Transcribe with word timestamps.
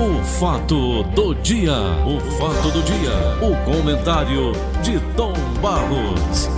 O 0.00 0.24
fato 0.24 1.02
do 1.02 1.34
dia, 1.34 1.74
o 2.06 2.18
fato 2.38 2.70
do 2.70 2.82
dia, 2.82 3.12
o 3.42 3.54
comentário 3.70 4.52
de 4.82 4.98
Tom 5.14 5.34
Barros. 5.60 6.48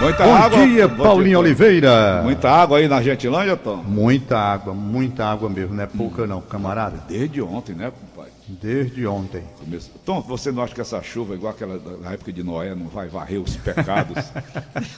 Muita 0.00 0.24
Bom 0.24 0.34
água. 0.34 0.66
dia, 0.66 0.86
Bom 0.86 1.02
Paulinho 1.02 1.38
Tom. 1.38 1.44
Oliveira. 1.44 2.20
Muita 2.22 2.50
água 2.50 2.78
aí 2.78 2.86
na 2.86 2.96
Argentilândia, 2.96 3.56
Tom? 3.56 3.76
Muita 3.78 4.38
água, 4.38 4.72
muita 4.74 5.24
água 5.24 5.48
mesmo, 5.48 5.74
não 5.74 5.82
é 5.82 5.86
pouca 5.86 6.24
não, 6.26 6.40
camarada. 6.40 6.98
Desde 7.08 7.40
ontem, 7.42 7.74
né, 7.74 7.90
compadre? 7.90 8.32
Desde 8.46 9.06
ontem. 9.06 9.42
Começo. 9.58 9.90
Tom, 10.04 10.20
você 10.20 10.52
não 10.52 10.62
acha 10.62 10.72
que 10.74 10.80
essa 10.80 11.02
chuva, 11.02 11.34
igual 11.34 11.52
aquela 11.52 11.78
da- 11.78 12.12
época 12.12 12.32
de 12.32 12.42
Noé, 12.44 12.74
não 12.76 12.86
vai 12.86 13.08
varrer 13.08 13.40
os 13.40 13.56
pecados? 13.56 14.24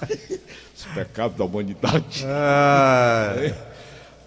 os 0.77 0.85
pecados 0.95 1.37
da 1.39 1.45
humanidade. 1.45 2.25
Ah, 2.27 3.35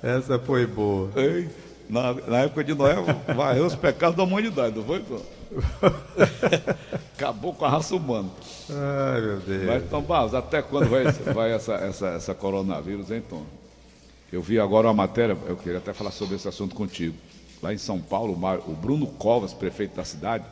essa 0.04 0.38
foi 0.38 0.68
boa. 0.68 1.10
Ei, 1.16 1.50
Na, 1.90 2.14
na 2.14 2.40
época 2.40 2.64
de 2.64 2.74
Noé, 2.74 2.96
varreu 3.36 3.66
os 3.66 3.76
pecados 3.76 4.16
da 4.18 4.24
humanidade, 4.24 4.76
não 4.76 4.84
foi, 4.84 5.00
Tom? 5.00 5.22
Acabou 7.16 7.54
com 7.54 7.66
a 7.66 7.70
raça 7.70 7.96
humana. 7.96 8.30
Ai, 8.70 9.22
meu 9.22 9.40
Deus. 9.40 9.64
Mas, 9.66 9.90
Tom 9.90 10.02
Barros, 10.02 10.34
até 10.34 10.62
quando 10.62 10.90
vai, 10.90 11.04
vai 11.34 11.52
essa, 11.54 11.74
essa, 11.74 12.08
essa 12.10 12.34
coronavírus, 12.34 13.12
hein, 13.12 13.24
Tom? 13.30 13.44
Eu 14.32 14.42
vi 14.42 14.60
agora 14.60 14.88
uma 14.88 14.94
matéria, 14.94 15.38
eu 15.48 15.56
queria 15.56 15.78
até 15.78 15.94
falar 15.94 16.12
sobre 16.12 16.36
esse 16.36 16.48
assunto 16.48 16.74
contigo. 16.74 17.16
Lá 17.62 17.74
em 17.74 17.78
São 17.78 18.00
Paulo, 18.02 18.34
o 18.68 18.72
Bruno 18.74 19.06
Covas, 19.08 19.54
prefeito 19.54 19.96
da 19.96 20.04
cidade, 20.04 20.44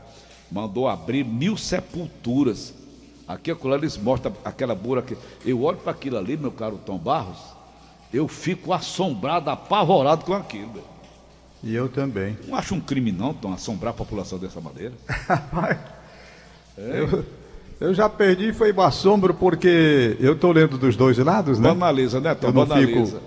mandou 0.52 0.88
abrir 0.88 1.26
mil 1.26 1.58
sepulturas. 1.58 2.74
Aqui, 3.28 3.50
acolá, 3.52 3.76
eles 3.78 3.98
mostram 3.98 4.34
aquela 4.46 4.76
bura 4.76 5.02
que. 5.02 5.18
Eu 5.44 5.64
olho 5.64 5.78
para 5.78 5.92
aquilo 5.92 6.18
ali, 6.18 6.38
meu 6.38 6.52
caro 6.52 6.80
Tom 6.86 6.98
Barros, 6.98 7.40
eu 8.14 8.28
fico 8.28 8.74
assombrado, 8.74 9.50
apavorado 9.50 10.26
com 10.26 10.34
aquilo. 10.34 10.72
velho. 10.74 10.86
E 11.64 11.76
eu 11.76 11.88
também. 11.88 12.38
Não 12.48 12.58
acho 12.58 12.74
um 12.74 12.80
crime, 12.80 13.12
não, 13.12 13.34
Tom, 13.34 13.54
assombrar 13.54 13.92
a 13.92 13.96
população 13.96 14.38
dessa 14.40 14.60
maneira. 14.60 14.94
Eu, 16.78 17.26
eu 17.80 17.94
já 17.94 18.08
perdi, 18.10 18.54
foi 18.54 18.72
um 18.74 18.82
assombro, 18.82 19.34
porque 19.34 20.16
eu 20.20 20.36
tô 20.36 20.52
lendo 20.52 20.78
dos 20.78 20.96
dois 20.96 21.18
lados, 21.18 21.60
né? 21.60 21.70
Banaliza, 21.70 22.20
né, 22.20 22.34
Tom? 22.34 22.48
Eu 22.48 22.54
não 22.54 22.66
Banaliza. 22.66 23.18
fico. 23.18 23.22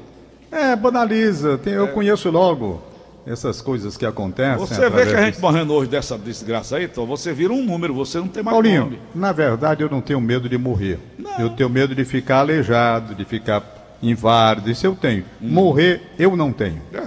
É, 0.50 0.74
banaliza. 0.74 1.58
Tem- 1.58 1.74
eu 1.74 1.88
conheço 1.88 2.30
logo 2.30 2.82
essas 3.26 3.60
coisas 3.60 3.96
que 3.96 4.06
acontecem. 4.06 4.58
Você 4.66 4.88
vê 4.90 5.06
que 5.06 5.14
a 5.14 5.20
gente 5.22 5.32
disso. 5.34 5.42
morrendo 5.42 5.72
hoje 5.74 5.90
dessa 5.90 6.16
desgraça 6.18 6.76
aí, 6.76 6.84
então 6.84 7.06
você 7.06 7.32
vira 7.32 7.52
um 7.52 7.62
número, 7.64 7.94
você 7.94 8.18
não 8.18 8.28
tem 8.28 8.42
mais 8.42 8.54
Paulinho, 8.54 8.84
nome. 8.84 8.98
na 9.14 9.30
verdade 9.32 9.82
eu 9.82 9.90
não 9.90 10.00
tenho 10.00 10.20
medo 10.20 10.48
de 10.48 10.56
morrer. 10.58 10.98
Eu 11.38 11.50
tenho 11.50 11.68
medo 11.68 11.94
de 11.94 12.04
ficar 12.04 12.38
aleijado, 12.38 13.14
de 13.14 13.24
ficar 13.24 13.60
inválido. 14.10 14.70
Isso 14.70 14.86
eu 14.86 14.94
tenho. 14.94 15.24
Morrer, 15.40 16.02
eu 16.18 16.36
não 16.36 16.52
tenho. 16.52 16.80
É, 16.92 17.02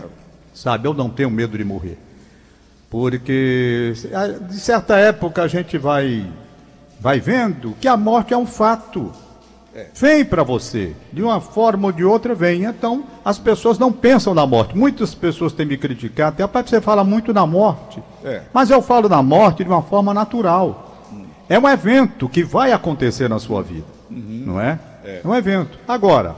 Sabe, 0.53 0.87
eu 0.87 0.93
não 0.93 1.09
tenho 1.09 1.29
medo 1.29 1.57
de 1.57 1.63
morrer. 1.63 1.97
Porque 2.89 3.93
de 4.49 4.59
certa 4.59 4.97
época 4.97 5.43
a 5.43 5.47
gente 5.47 5.77
vai 5.77 6.25
vai 6.99 7.19
vendo 7.19 7.75
que 7.79 7.87
a 7.87 7.95
morte 7.95 8.33
é 8.33 8.37
um 8.37 8.45
fato. 8.45 9.11
Vem 9.93 10.25
para 10.25 10.41
você, 10.41 10.95
de 11.13 11.21
uma 11.21 11.39
forma 11.39 11.89
ou 11.89 11.91
de 11.91 12.03
outra 12.03 12.33
vem. 12.33 12.63
Então, 12.63 13.03
as 13.23 13.37
pessoas 13.37 13.77
não 13.77 13.91
pensam 13.91 14.33
na 14.33 14.43
morte. 14.43 14.75
Muitas 14.75 15.13
pessoas 15.13 15.53
têm 15.53 15.67
me 15.67 15.77
criticado, 15.77 16.33
até 16.33 16.47
para 16.47 16.65
você 16.65 16.81
fala 16.81 17.03
muito 17.03 17.31
na 17.31 17.45
morte. 17.45 18.01
É. 18.23 18.41
Mas 18.51 18.71
eu 18.71 18.81
falo 18.81 19.07
na 19.07 19.21
morte 19.21 19.63
de 19.63 19.69
uma 19.69 19.83
forma 19.83 20.15
natural. 20.15 20.97
É 21.47 21.59
um 21.59 21.69
evento 21.69 22.27
que 22.27 22.43
vai 22.43 22.71
acontecer 22.71 23.29
na 23.29 23.37
sua 23.37 23.61
vida, 23.61 23.85
não 24.09 24.59
é? 24.59 24.79
É. 25.07 25.21
um 25.23 25.33
evento. 25.33 25.77
Agora, 25.87 26.35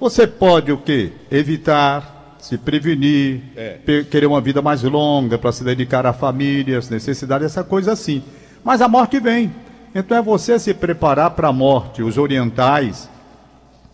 você 0.00 0.26
pode 0.26 0.72
o 0.72 0.78
quê? 0.78 1.12
Evitar, 1.30 2.36
se 2.40 2.58
prevenir, 2.58 3.40
É. 3.56 3.78
querer 4.10 4.26
uma 4.26 4.40
vida 4.40 4.60
mais 4.60 4.82
longa 4.82 5.38
para 5.38 5.52
se 5.52 5.62
dedicar 5.62 6.04
à 6.04 6.12
família, 6.12 6.78
às 6.78 6.88
necessidades, 6.88 7.46
essa 7.46 7.62
coisa 7.62 7.92
assim. 7.92 8.22
Mas 8.64 8.82
a 8.82 8.88
morte 8.88 9.20
vem. 9.20 9.52
Então 9.94 10.16
é 10.16 10.22
você 10.22 10.58
se 10.58 10.74
preparar 10.74 11.30
para 11.30 11.48
a 11.48 11.52
morte. 11.52 12.02
Os 12.02 12.18
orientais, 12.18 13.08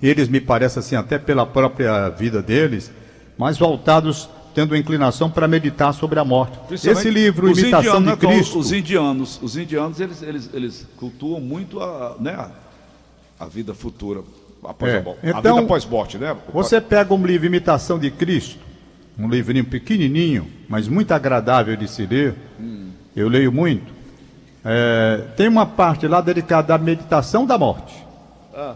eles 0.03 0.29
me 0.29 0.41
parecem 0.41 0.81
assim, 0.81 0.97
até 0.97 1.19
pela 1.19 1.45
própria 1.47 2.09
vida 2.09 2.43
deles, 2.43 2.91
mais 3.39 3.59
voltados, 3.59 4.29
tendo 4.55 4.77
inclinação 4.77 5.31
para 5.31 5.47
meditar 5.49 5.93
sobre 5.93 6.19
a 6.19 6.25
morte. 6.25 6.59
Esse 6.71 7.11
livro, 7.11 7.49
Imitação 7.51 8.01
indianos, 8.01 8.19
de 8.19 8.27
né? 8.27 8.35
Cristo. 8.35 8.59
Os 8.59 8.73
indianos, 8.73 9.41
os 9.43 9.57
indianos 9.57 10.01
eles, 10.01 10.23
eles, 10.23 10.51
eles 10.55 10.87
cultuam 10.97 11.41
muito 11.41 11.81
a, 11.81 12.17
né, 12.21 12.47
a, 13.39 13.47
vida 13.47 13.75
futura, 13.75 14.21
após 14.65 14.93
É, 14.93 14.99
a, 14.99 15.03
mo- 15.03 15.17
a 15.23 15.29
então, 15.31 15.57
vida 15.57 15.67
pós-morte, 15.69 16.19
né? 16.19 16.37
Você 16.53 16.81
pega 16.81 17.13
um 17.15 17.25
livro 17.27 17.47
Imitação 17.47 17.99
de 17.99 18.11
Cristo, 18.11 18.59
um 19.19 19.29
livrinho 19.29 19.65
pequenininho, 19.65 20.47
mas 20.69 20.89
muito 20.89 21.13
agradável 21.13 21.77
de 21.77 21.87
se 21.89 22.05
ler. 22.07 22.35
Eu 23.15 23.29
leio 23.29 23.53
muito. 23.53 23.93
É, 24.65 25.25
tem 25.37 25.47
uma 25.49 25.67
parte 25.67 26.07
lá 26.09 26.21
dedicada 26.21 26.75
à 26.75 26.79
meditação 26.79 27.45
da 27.47 27.57
morte. 27.59 27.95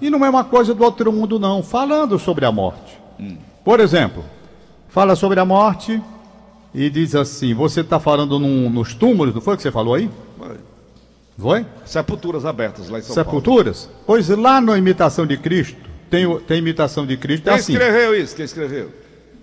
E 0.00 0.10
não 0.10 0.24
é 0.24 0.28
uma 0.30 0.44
coisa 0.44 0.74
do 0.74 0.82
outro 0.84 1.12
mundo, 1.12 1.38
não. 1.38 1.62
Falando 1.62 2.18
sobre 2.18 2.44
a 2.44 2.52
morte. 2.52 2.98
Por 3.64 3.80
exemplo, 3.80 4.24
fala 4.88 5.14
sobre 5.16 5.38
a 5.40 5.44
morte 5.44 6.00
e 6.74 6.90
diz 6.90 7.14
assim: 7.14 7.54
você 7.54 7.80
está 7.80 7.98
falando 8.00 8.38
num- 8.38 8.68
nos 8.70 8.92
túmulos, 8.94 9.34
não 9.34 9.40
foi 9.40 9.54
o 9.54 9.56
que 9.56 9.62
você 9.62 9.70
falou 9.72 9.94
aí? 9.94 10.10
Foi? 11.38 11.64
Sepulturas 11.84 12.44
abertas 12.44 12.88
lá 12.88 12.98
em 12.98 13.02
São 13.02 13.14
Paulo. 13.14 13.30
Sepulturas? 13.30 13.88
Pois 14.04 14.28
lá 14.28 14.60
na 14.60 14.76
Imitação 14.76 15.24
de 15.24 15.36
Cristo, 15.36 15.76
tem, 16.10 16.38
tem 16.40 16.58
Imitação 16.58 17.06
de 17.06 17.16
Cristo, 17.16 17.48
é 17.48 17.52
Quem 17.52 17.60
assim. 17.60 17.72
escreveu 17.74 18.20
isso? 18.20 18.34
Quem 18.34 18.44
escreveu? 18.44 18.90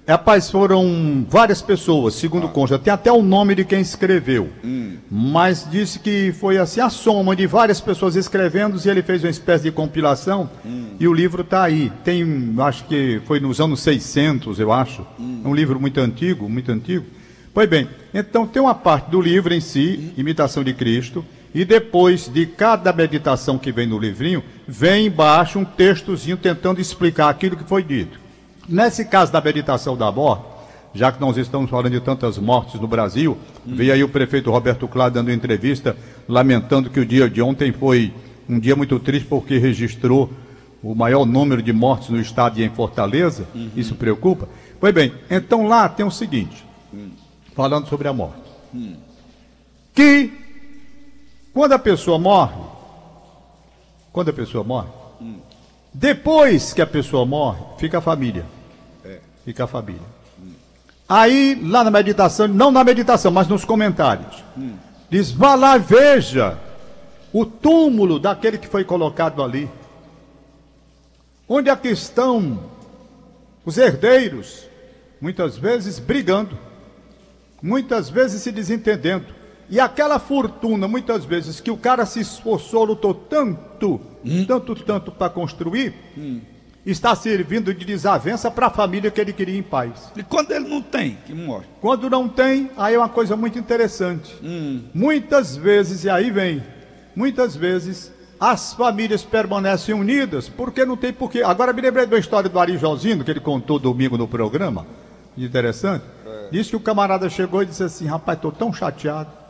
Rapaz, 0.07 0.51
foram 0.51 1.25
várias 1.27 1.63
pessoas, 1.63 2.13
segundo 2.13 2.47
consta. 2.49 2.77
Tem 2.77 2.93
até 2.93 3.11
o 3.11 3.23
nome 3.23 3.55
de 3.55 3.65
quem 3.65 3.81
escreveu. 3.81 4.49
Mas 5.09 5.67
disse 5.71 5.97
que 5.97 6.31
foi 6.39 6.59
assim 6.59 6.79
a 6.79 6.91
soma 6.91 7.35
de 7.35 7.47
várias 7.47 7.81
pessoas 7.81 8.15
escrevendo 8.15 8.79
e 8.85 8.89
ele 8.89 9.01
fez 9.01 9.23
uma 9.23 9.31
espécie 9.31 9.63
de 9.63 9.71
compilação 9.71 10.47
e 10.99 11.07
o 11.07 11.13
livro 11.13 11.41
está 11.41 11.63
aí. 11.63 11.91
Tem, 12.03 12.53
acho 12.59 12.85
que 12.85 13.19
foi 13.25 13.39
nos 13.39 13.59
anos 13.59 13.79
600, 13.79 14.59
eu 14.59 14.71
acho. 14.71 15.01
É 15.43 15.47
um 15.47 15.55
livro 15.55 15.79
muito 15.79 15.99
antigo, 15.99 16.47
muito 16.47 16.71
antigo. 16.71 17.05
Pois 17.51 17.67
bem, 17.67 17.89
então 18.13 18.45
tem 18.45 18.61
uma 18.61 18.75
parte 18.75 19.09
do 19.09 19.19
livro 19.19 19.53
em 19.55 19.61
si, 19.61 20.13
Imitação 20.17 20.63
de 20.63 20.73
Cristo, 20.73 21.25
e 21.55 21.63
depois 21.63 22.27
de 22.27 22.45
cada 22.45 22.91
meditação 22.91 23.57
que 23.57 23.71
vem 23.71 23.87
no 23.87 23.97
livrinho, 23.97 24.43
vem 24.67 25.05
embaixo 25.05 25.57
um 25.57 25.63
textozinho 25.63 26.35
tentando 26.35 26.81
explicar 26.81 27.29
aquilo 27.29 27.55
que 27.55 27.63
foi 27.63 27.81
dito. 27.81 28.19
Nesse 28.67 29.05
caso 29.05 29.31
da 29.31 29.39
meditação 29.39 29.95
da 29.95 30.11
morte, 30.11 30.43
já 30.93 31.13
que 31.13 31.21
nós 31.21 31.37
estamos 31.37 31.69
falando 31.69 31.91
de 31.91 32.01
tantas 32.01 32.37
mortes 32.37 32.77
no 32.79 32.89
Brasil, 32.89 33.37
veio 33.65 33.93
aí 33.93 34.03
o 34.03 34.09
prefeito 34.09 34.51
Roberto 34.51 34.85
Claro 34.85 35.13
dando 35.13 35.31
entrevista, 35.31 35.95
lamentando 36.27 36.89
que 36.89 36.99
o 36.99 37.05
dia 37.05 37.29
de 37.29 37.41
ontem 37.41 37.71
foi 37.71 38.13
um 38.49 38.59
dia 38.59 38.75
muito 38.75 38.99
triste 38.99 39.25
porque 39.25 39.57
registrou 39.57 40.29
o 40.83 40.93
maior 40.93 41.25
número 41.25 41.61
de 41.61 41.71
mortes 41.71 42.09
no 42.09 42.19
estado 42.19 42.59
e 42.59 42.65
em 42.65 42.69
Fortaleza. 42.69 43.47
Isso 43.77 43.95
preocupa. 43.95 44.49
Pois 44.77 44.93
bem, 44.93 45.13
então 45.31 45.67
lá 45.67 45.87
tem 45.87 46.05
o 46.05 46.11
seguinte, 46.11 46.65
falando 47.55 47.87
sobre 47.87 48.09
a 48.09 48.13
morte. 48.13 48.41
Que 49.93 50.44
quando 51.55 51.71
a 51.71 51.79
pessoa 51.79 52.19
morre, 52.19 52.61
quando 54.11 54.27
a 54.27 54.33
pessoa 54.33 54.61
morre, 54.61 54.89
depois 55.93 56.73
que 56.73 56.81
a 56.81 56.85
pessoa 56.85 57.25
morre, 57.25 57.63
fica 57.77 57.99
a 57.99 58.01
família. 58.01 58.45
Fica 59.45 59.63
a 59.63 59.67
família. 59.67 60.01
Aí, 61.07 61.57
lá 61.63 61.81
na 61.81 61.89
meditação, 61.91 62.45
não 62.49 62.71
na 62.71 62.83
meditação, 62.83 63.31
mas 63.31 63.47
nos 63.47 63.63
comentários, 63.63 64.43
diz: 65.09 65.31
vá 65.31 65.55
lá, 65.55 65.77
veja 65.77 66.59
o 67.31 67.45
túmulo 67.45 68.19
daquele 68.19 68.57
que 68.57 68.67
foi 68.67 68.83
colocado 68.83 69.41
ali. 69.41 69.69
Onde 71.47 71.69
é 71.69 71.75
que 71.77 71.87
estão 71.87 72.59
os 73.63 73.77
herdeiros? 73.77 74.67
Muitas 75.21 75.57
vezes 75.57 75.99
brigando, 75.99 76.57
muitas 77.61 78.09
vezes 78.09 78.41
se 78.41 78.51
desentendendo. 78.51 79.44
E 79.69 79.79
aquela 79.79 80.19
fortuna, 80.19 80.87
muitas 80.87 81.25
vezes, 81.25 81.59
que 81.59 81.71
o 81.71 81.77
cara 81.77 82.05
se 82.05 82.19
esforçou, 82.19 82.85
lutou 82.85 83.13
tanto, 83.13 83.99
tanto, 84.47 84.75
tanto 84.75 85.11
para 85.11 85.29
construir, 85.29 85.93
está 86.85 87.15
servindo 87.15 87.73
de 87.73 87.83
desavença 87.83 88.51
para 88.51 88.67
a 88.67 88.69
família 88.69 89.09
que 89.09 89.19
ele 89.19 89.33
queria 89.33 89.57
em 89.57 89.63
paz. 89.63 90.11
E 90.15 90.21
quando 90.21 90.51
ele 90.51 90.69
não 90.69 90.83
tem, 90.83 91.17
que 91.25 91.33
morre. 91.33 91.65
Quando 91.81 92.09
não 92.09 92.27
tem, 92.27 92.69
aí 92.77 92.93
é 92.93 92.97
uma 92.97 93.09
coisa 93.09 93.35
muito 93.35 93.57
interessante. 93.57 94.35
Muitas 94.93 95.55
vezes, 95.55 96.03
e 96.03 96.09
aí 96.09 96.29
vem, 96.29 96.63
muitas 97.15 97.55
vezes 97.55 98.13
as 98.39 98.73
famílias 98.73 99.23
permanecem 99.23 99.95
unidas 99.95 100.47
porque 100.47 100.85
não 100.85 100.95
tem 100.95 101.11
porquê. 101.11 101.41
Agora 101.41 101.73
me 101.73 101.81
lembrei 101.81 102.05
da 102.05 102.19
história 102.19 102.49
do 102.49 102.59
Ari 102.59 102.77
Josino, 102.77 103.23
que 103.23 103.31
ele 103.31 103.39
contou 103.39 103.79
domingo 103.79 104.15
no 104.15 104.27
programa, 104.27 104.85
interessante. 105.35 106.05
Disse 106.51 106.69
que 106.69 106.75
o 106.75 106.79
camarada 106.79 107.27
chegou 107.29 107.63
e 107.63 107.65
disse 107.65 107.81
assim: 107.81 108.05
rapaz, 108.05 108.37
estou 108.37 108.51
tão 108.51 108.71
chateado. 108.71 109.44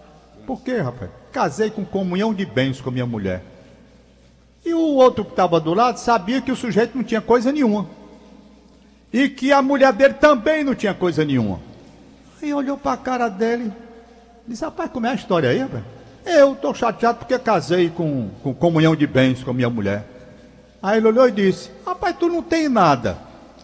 Por 0.46 0.62
quê, 0.62 0.78
rapaz? 0.78 1.10
Casei 1.32 1.70
com 1.70 1.84
comunhão 1.84 2.34
de 2.34 2.46
bens 2.46 2.80
com 2.80 2.90
a 2.90 2.94
minha 2.94 3.06
mulher. 3.06 3.44
E 4.66 4.74
o 4.74 4.80
outro 4.96 5.24
que 5.24 5.32
estava 5.32 5.60
do 5.60 5.74
lado 5.74 5.98
sabia 5.98 6.42
que 6.42 6.52
o 6.52 6.56
sujeito 6.56 6.96
não 6.96 7.04
tinha 7.04 7.22
coisa 7.22 7.52
nenhuma. 7.52 7.88
e 9.14 9.30
que 9.30 9.54
a 9.54 9.62
mulher 9.62 9.94
dele 9.94 10.16
também 10.16 10.64
não 10.64 10.76
tinha 10.76 10.94
coisa 10.94 11.24
nenhuma. 11.24 11.60
Aí 12.42 12.54
olhou 12.54 12.78
para 12.78 12.94
a 12.94 12.98
cara 12.98 13.30
dele, 13.30 13.72
disse: 14.46 14.64
Rapaz, 14.66 14.90
como 14.92 15.06
é 15.08 15.12
a 15.12 15.16
história 15.16 15.50
aí, 15.50 15.60
rapaz? 15.60 15.84
Eu 16.26 16.54
estou 16.54 16.74
chateado 16.74 17.20
porque 17.20 17.38
casei 17.40 17.90
com, 17.90 18.30
com 18.44 18.54
comunhão 18.54 18.96
de 18.96 19.08
bens 19.08 19.44
com 19.44 19.52
a 19.52 19.54
minha 19.54 19.70
mulher. 19.70 20.06
Aí 20.84 20.98
ele 20.98 21.08
olhou 21.08 21.28
e 21.28 21.32
disse: 21.32 21.70
Rapaz, 21.86 22.16
tu 22.20 22.28
não 22.28 22.42
tem 22.42 22.68
nada. 22.68 23.18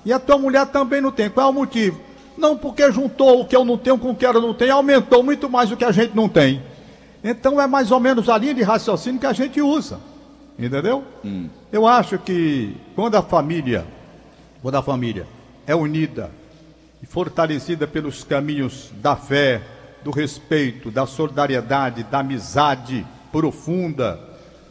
E 0.06 0.13
a 0.13 0.19
tua 0.19 0.38
mulher 0.38 0.66
também 0.68 1.01
não 1.01 1.12
tem. 1.12 1.30
Qual 1.30 1.48
é 1.48 1.50
o 1.50 1.54
motivo? 1.54 2.00
Não, 2.38 2.57
porque 2.57 2.89
juntou 2.92 3.42
o 3.42 3.45
que 3.45 3.56
eu 3.56 3.66
não 3.66 3.78
tenho 3.78 3.98
com 3.98 4.12
o 4.12 4.16
que 4.16 4.25
ela 4.25 4.39
não 4.39 4.54
tem, 4.54 4.69
aumentou 4.69 5.22
muito 5.22 5.50
mais 5.50 5.69
do 5.69 5.75
que 5.75 5.83
a 5.83 5.92
gente 5.92 6.16
não 6.16 6.30
tem. 6.30 6.62
Então 7.23 7.62
é 7.62 7.68
mais 7.68 7.91
ou 7.91 8.00
menos 8.00 8.29
a 8.29 8.38
linha 8.38 8.53
de 8.53 8.63
raciocínio 8.63 9.19
que 9.19 9.25
a 9.25 9.33
gente 9.33 9.62
usa. 9.62 10.00
Entendeu? 10.57 11.03
Hum. 11.23 11.50
Eu 11.71 11.88
acho 11.88 12.18
que 12.18 12.75
quando 12.95 13.15
a 13.15 13.21
família, 13.21 13.85
quando 14.62 14.75
a 14.75 14.83
família 14.83 15.25
é 15.65 15.75
unida 15.75 16.31
e 17.01 17.06
fortalecida 17.06 17.88
pelos 17.88 18.23
caminhos 18.23 18.91
da 19.01 19.15
fé, 19.15 19.62
do 20.03 20.12
respeito, 20.12 20.89
da 20.91 21.06
solidariedade, 21.06 22.03
da 22.03 22.19
amizade 22.19 23.06
profunda, 23.31 24.19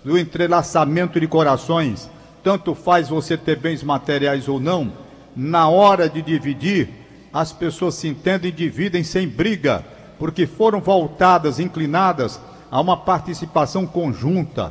do 0.04 0.18
entrelaçamento 0.18 1.20
de 1.20 1.26
corações, 1.26 2.10
tanto 2.42 2.74
faz 2.74 3.08
você 3.08 3.36
ter 3.36 3.56
bens 3.56 3.82
materiais 3.82 4.48
ou 4.48 4.58
não, 4.58 4.92
na 5.36 5.68
hora 5.68 6.08
de 6.08 6.22
dividir, 6.22 6.88
as 7.32 7.52
pessoas 7.52 7.94
se 7.94 8.08
entendem 8.08 8.50
e 8.50 8.54
dividem 8.54 9.04
sem 9.04 9.28
briga, 9.28 9.84
porque 10.20 10.46
foram 10.46 10.80
voltadas, 10.80 11.58
inclinadas 11.58 12.38
a 12.70 12.78
uma 12.78 12.94
participação 12.94 13.86
conjunta. 13.86 14.70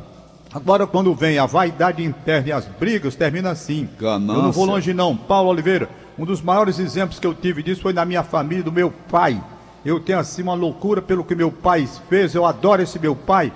Agora, 0.54 0.86
quando 0.86 1.12
vem 1.12 1.38
a 1.38 1.44
vaidade 1.44 2.04
interna 2.04 2.48
e 2.48 2.52
as 2.52 2.66
brigas, 2.66 3.16
termina 3.16 3.50
assim. 3.50 3.88
Ganância. 3.98 4.32
Eu 4.32 4.42
não 4.44 4.52
vou 4.52 4.64
longe, 4.64 4.94
não. 4.94 5.16
Paulo 5.16 5.50
Oliveira, 5.50 5.90
um 6.16 6.24
dos 6.24 6.40
maiores 6.40 6.78
exemplos 6.78 7.18
que 7.18 7.26
eu 7.26 7.34
tive 7.34 7.64
disso 7.64 7.82
foi 7.82 7.92
na 7.92 8.04
minha 8.04 8.22
família, 8.22 8.62
do 8.62 8.70
meu 8.70 8.92
pai. 9.10 9.42
Eu 9.84 9.98
tenho 9.98 10.20
assim 10.20 10.42
uma 10.42 10.54
loucura 10.54 11.02
pelo 11.02 11.24
que 11.24 11.34
meu 11.34 11.50
pai 11.50 11.88
fez, 12.08 12.32
eu 12.34 12.46
adoro 12.46 12.82
esse 12.82 12.98
meu 12.98 13.16
pai. 13.16 13.52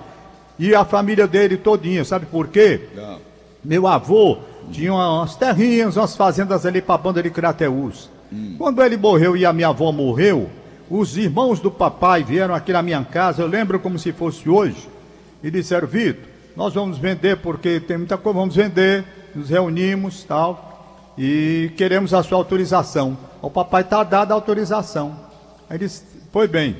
E 0.58 0.74
a 0.74 0.84
família 0.84 1.28
dele 1.28 1.56
todinha, 1.56 2.04
sabe 2.04 2.26
por 2.26 2.48
quê? 2.48 2.88
Não. 2.94 3.18
Meu 3.64 3.86
avô 3.86 4.38
tinha 4.72 4.92
umas 4.92 5.36
terrinhas, 5.36 5.96
umas 5.96 6.16
fazendas 6.16 6.66
ali 6.66 6.82
para 6.82 6.96
a 6.96 6.98
banda 6.98 7.22
de 7.22 7.30
Crateús. 7.30 8.10
Hum. 8.32 8.56
Quando 8.58 8.82
ele 8.82 8.96
morreu 8.96 9.36
e 9.36 9.46
a 9.46 9.52
minha 9.52 9.68
avó 9.68 9.92
morreu, 9.92 10.50
os 10.90 11.16
irmãos 11.16 11.60
do 11.60 11.70
papai 11.70 12.22
vieram 12.22 12.54
aqui 12.54 12.72
na 12.72 12.82
minha 12.82 13.04
casa, 13.04 13.42
eu 13.42 13.46
lembro 13.46 13.80
como 13.80 13.98
se 13.98 14.12
fosse 14.12 14.48
hoje, 14.48 14.88
e 15.42 15.50
disseram, 15.50 15.86
Vitor, 15.86 16.24
nós 16.56 16.74
vamos 16.74 16.98
vender 16.98 17.38
porque 17.38 17.80
tem 17.80 17.98
muita 17.98 18.16
coisa, 18.16 18.38
vamos 18.38 18.56
vender, 18.56 19.04
nos 19.34 19.50
reunimos 19.50 20.24
tal, 20.24 21.12
e 21.18 21.72
queremos 21.76 22.14
a 22.14 22.22
sua 22.22 22.38
autorização. 22.38 23.16
O 23.42 23.50
papai 23.50 23.82
está 23.82 24.02
dada 24.02 24.32
a 24.32 24.36
autorização. 24.36 25.16
Aí 25.68 25.78
disse, 25.78 26.04
pois 26.32 26.48
bem, 26.48 26.76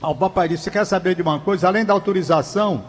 o 0.00 0.14
papai 0.14 0.48
disse, 0.48 0.64
você 0.64 0.70
quer 0.70 0.84
saber 0.84 1.14
de 1.14 1.22
uma 1.22 1.38
coisa? 1.40 1.68
Além 1.68 1.84
da 1.84 1.92
autorização, 1.92 2.84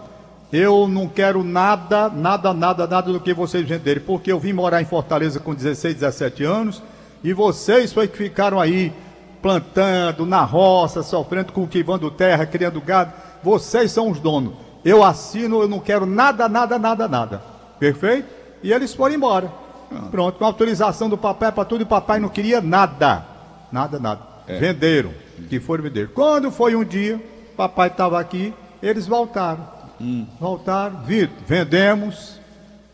eu 0.51 0.87
não 0.87 1.07
quero 1.07 1.43
nada, 1.43 2.09
nada, 2.09 2.53
nada, 2.53 2.87
nada 2.87 3.11
do 3.11 3.19
que 3.19 3.33
vocês 3.33 3.67
venderem, 3.67 4.03
porque 4.03 4.31
eu 4.31 4.39
vim 4.39 4.53
morar 4.53 4.81
em 4.81 4.85
Fortaleza 4.85 5.39
com 5.39 5.53
16, 5.53 5.95
17 5.95 6.43
anos 6.43 6.81
e 7.23 7.31
vocês 7.33 7.93
foi 7.93 8.07
que 8.07 8.17
ficaram 8.17 8.59
aí 8.59 8.91
plantando 9.43 10.25
na 10.25 10.41
roça, 10.43 11.03
sofrendo, 11.03 11.51
cultivando 11.51 12.09
terra, 12.09 12.45
criando 12.45 12.79
gado. 12.79 13.11
Vocês 13.43 13.91
são 13.91 14.09
os 14.09 14.17
donos. 14.17 14.53
Eu 14.85 15.03
assino, 15.03 15.61
eu 15.61 15.67
não 15.67 15.81
quero 15.81 16.05
nada, 16.05 16.47
nada, 16.47 16.79
nada, 16.79 17.07
nada. 17.09 17.41
Perfeito? 17.77 18.27
E 18.63 18.71
eles 18.71 18.93
foram 18.93 19.15
embora. 19.15 19.51
Ah. 19.91 20.07
Pronto, 20.09 20.39
com 20.39 20.45
autorização 20.45 21.09
do 21.09 21.17
papai 21.17 21.51
para 21.51 21.65
tudo, 21.65 21.81
e 21.81 21.83
o 21.83 21.87
papai 21.87 22.19
não 22.19 22.29
queria 22.29 22.61
nada. 22.61 23.25
Nada, 23.69 23.99
nada. 23.99 24.21
É. 24.47 24.57
Venderam, 24.57 25.11
que 25.49 25.59
foram 25.59 25.83
vender. 25.83 26.09
Quando 26.13 26.49
foi 26.49 26.73
um 26.75 26.83
dia, 26.83 27.21
papai 27.57 27.89
estava 27.89 28.19
aqui, 28.19 28.53
eles 28.81 29.05
voltaram. 29.05 29.67
Hum. 29.99 30.25
Voltaram, 30.39 31.01
Vitor, 31.03 31.35
vendemos, 31.45 32.39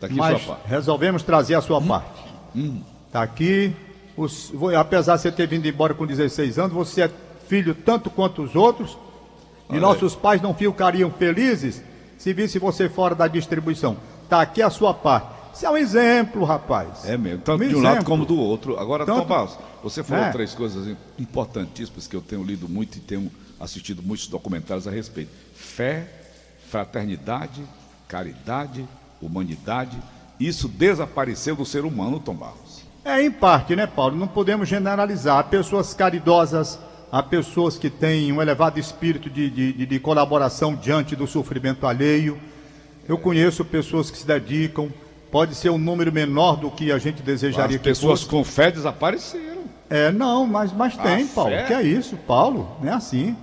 tá 0.00 0.08
mas 0.10 0.48
resolvemos 0.66 1.22
trazer 1.22 1.54
a 1.54 1.60
sua 1.60 1.78
hum. 1.78 1.86
parte. 1.86 2.24
Está 3.06 3.20
hum. 3.20 3.22
aqui, 3.22 3.74
os, 4.20 4.52
apesar 4.78 5.16
de 5.16 5.22
você 5.22 5.32
ter 5.32 5.46
vindo 5.46 5.66
embora 5.66 5.94
com 5.94 6.06
16 6.06 6.58
anos, 6.58 6.72
você 6.72 7.02
é 7.02 7.10
filho 7.48 7.74
tanto 7.74 8.10
quanto 8.10 8.42
os 8.42 8.54
outros, 8.54 8.98
Olha 9.68 9.78
e 9.78 9.80
nossos 9.80 10.14
aí. 10.14 10.20
pais 10.20 10.42
não 10.42 10.54
ficariam 10.54 11.10
felizes 11.10 11.82
se 12.18 12.32
visse 12.32 12.58
você 12.58 12.88
fora 12.88 13.14
da 13.14 13.26
distribuição. 13.26 13.96
Está 14.24 14.42
aqui 14.42 14.62
a 14.62 14.68
sua 14.68 14.92
parte. 14.92 15.40
Isso 15.54 15.66
é 15.66 15.70
um 15.70 15.76
exemplo, 15.76 16.44
rapaz. 16.44 17.04
É 17.04 17.16
mesmo, 17.16 17.40
tanto 17.40 17.64
um 17.64 17.68
de 17.68 17.74
um 17.74 17.78
exemplo. 17.78 17.94
lado 17.94 18.04
como 18.04 18.24
do 18.24 18.38
outro. 18.38 18.78
Agora, 18.78 19.04
tanto... 19.06 19.22
Tomás, 19.22 19.58
você 19.82 20.02
falou 20.04 20.24
é. 20.24 20.30
três 20.30 20.54
coisas 20.54 20.96
importantíssimas 21.18 22.06
que 22.06 22.14
eu 22.14 22.20
tenho 22.20 22.44
lido 22.44 22.68
muito 22.68 22.98
e 22.98 23.00
tenho 23.00 23.30
assistido 23.58 24.02
muitos 24.02 24.28
documentários 24.28 24.86
a 24.86 24.90
respeito. 24.90 25.30
Fé, 25.54 26.06
fraternidade, 26.68 27.62
caridade, 28.06 28.86
humanidade. 29.20 29.98
Isso 30.38 30.68
desapareceu 30.68 31.56
do 31.56 31.64
ser 31.64 31.84
humano, 31.84 32.20
Tom 32.20 32.34
Barros. 32.34 32.89
É, 33.04 33.22
em 33.22 33.30
parte, 33.30 33.74
né, 33.74 33.86
Paulo? 33.86 34.16
Não 34.16 34.28
podemos 34.28 34.68
generalizar. 34.68 35.38
Há 35.38 35.42
pessoas 35.42 35.94
caridosas, 35.94 36.78
há 37.10 37.22
pessoas 37.22 37.78
que 37.78 37.88
têm 37.88 38.32
um 38.32 38.42
elevado 38.42 38.78
espírito 38.78 39.30
de, 39.30 39.50
de, 39.50 39.86
de 39.86 39.98
colaboração 39.98 40.74
diante 40.74 41.16
do 41.16 41.26
sofrimento 41.26 41.86
alheio. 41.86 42.38
Eu 43.08 43.16
conheço 43.18 43.64
pessoas 43.64 44.10
que 44.10 44.18
se 44.18 44.26
dedicam, 44.26 44.88
pode 45.30 45.54
ser 45.54 45.70
um 45.70 45.78
número 45.78 46.12
menor 46.12 46.56
do 46.56 46.70
que 46.70 46.92
a 46.92 46.98
gente 46.98 47.22
desejaria 47.22 47.76
As 47.76 47.82
que 47.82 47.88
pessoas 47.88 48.24
com 48.24 48.44
fé 48.44 48.70
desapareceram. 48.70 49.62
É, 49.88 50.12
não, 50.12 50.46
mas, 50.46 50.72
mas 50.72 50.96
tem, 50.96 51.26
Paulo. 51.26 51.50
Fé? 51.50 51.64
Que 51.64 51.74
é 51.74 51.82
isso, 51.82 52.16
Paulo? 52.16 52.76
Não 52.80 52.92
é 52.92 52.94
assim. 52.94 53.36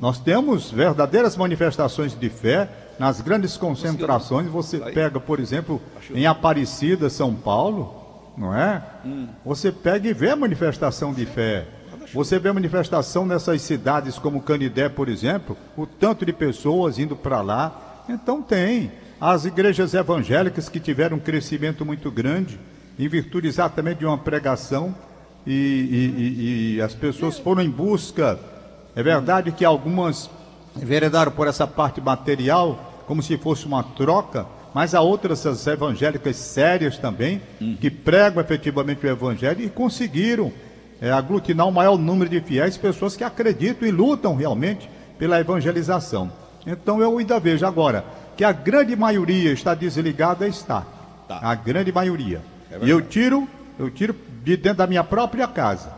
Nós 0.00 0.18
temos 0.18 0.70
verdadeiras 0.70 1.36
manifestações 1.36 2.18
de 2.18 2.28
fé 2.28 2.68
nas 2.98 3.20
grandes 3.20 3.56
concentrações. 3.56 4.48
Você 4.48 4.78
pega, 4.78 5.20
por 5.20 5.38
exemplo, 5.38 5.80
em 6.12 6.26
Aparecida, 6.26 7.08
São 7.08 7.34
Paulo, 7.34 8.03
não 8.36 8.54
é? 8.54 8.82
Hum. 9.04 9.28
Você 9.44 9.70
pega 9.70 10.08
e 10.08 10.12
vê 10.12 10.30
a 10.30 10.36
manifestação 10.36 11.12
de 11.12 11.26
fé. 11.26 11.66
Você 12.12 12.38
vê 12.38 12.48
a 12.50 12.54
manifestação 12.54 13.24
nessas 13.26 13.62
cidades 13.62 14.18
como 14.18 14.42
Canidé, 14.42 14.88
por 14.88 15.08
exemplo, 15.08 15.56
o 15.76 15.86
tanto 15.86 16.24
de 16.24 16.32
pessoas 16.32 16.98
indo 16.98 17.16
para 17.16 17.40
lá. 17.40 18.04
Então 18.08 18.42
tem. 18.42 18.92
As 19.20 19.44
igrejas 19.44 19.94
evangélicas 19.94 20.68
que 20.68 20.78
tiveram 20.78 21.16
um 21.16 21.20
crescimento 21.20 21.84
muito 21.84 22.10
grande, 22.10 22.60
em 22.98 23.08
virtude 23.08 23.48
exatamente 23.48 23.98
de 23.98 24.06
uma 24.06 24.18
pregação, 24.18 24.94
e, 25.46 25.52
e, 25.52 26.20
e, 26.20 26.74
e 26.76 26.82
as 26.82 26.94
pessoas 26.94 27.38
foram 27.38 27.62
em 27.62 27.70
busca 27.70 28.38
é 28.96 29.02
verdade 29.02 29.50
que 29.50 29.64
algumas 29.64 30.30
enveredaram 30.76 31.32
por 31.32 31.48
essa 31.48 31.66
parte 31.66 32.00
material, 32.00 33.02
como 33.06 33.22
se 33.22 33.36
fosse 33.36 33.66
uma 33.66 33.82
troca, 33.82 34.46
mas 34.74 34.92
há 34.92 35.00
outras 35.00 35.46
as 35.46 35.64
evangélicas 35.68 36.34
sérias 36.34 36.98
também, 36.98 37.40
uhum. 37.60 37.76
que 37.80 37.88
pregam 37.88 38.42
efetivamente 38.42 39.06
o 39.06 39.08
evangelho 39.08 39.64
e 39.64 39.70
conseguiram 39.70 40.52
é, 41.00 41.12
aglutinar 41.12 41.68
o 41.68 41.72
maior 41.72 41.96
número 41.96 42.28
de 42.28 42.40
fiéis, 42.40 42.76
pessoas 42.76 43.16
que 43.16 43.22
acreditam 43.22 43.86
e 43.86 43.92
lutam 43.92 44.34
realmente 44.34 44.90
pela 45.16 45.38
evangelização. 45.38 46.30
Então 46.66 47.00
eu 47.00 47.16
ainda 47.16 47.38
vejo 47.38 47.64
agora 47.64 48.04
que 48.36 48.42
a 48.42 48.50
grande 48.50 48.96
maioria 48.96 49.52
está 49.52 49.74
desligada, 49.74 50.48
está. 50.48 50.84
Tá. 51.28 51.38
A 51.40 51.54
grande 51.54 51.92
maioria. 51.92 52.42
É 52.70 52.78
e 52.82 52.90
eu 52.90 53.00
tiro, 53.00 53.48
eu 53.78 53.88
tiro 53.90 54.14
de 54.42 54.56
dentro 54.56 54.78
da 54.78 54.86
minha 54.88 55.04
própria 55.04 55.46
casa. 55.46 55.92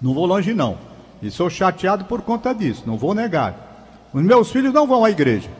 Não 0.00 0.14
vou 0.14 0.24
longe 0.24 0.54
não. 0.54 0.78
E 1.22 1.30
sou 1.30 1.50
chateado 1.50 2.06
por 2.06 2.22
conta 2.22 2.54
disso, 2.54 2.84
não 2.86 2.96
vou 2.96 3.14
negar. 3.14 4.08
Os 4.10 4.22
meus 4.22 4.50
filhos 4.50 4.72
não 4.72 4.86
vão 4.86 5.04
à 5.04 5.10
igreja. 5.10 5.50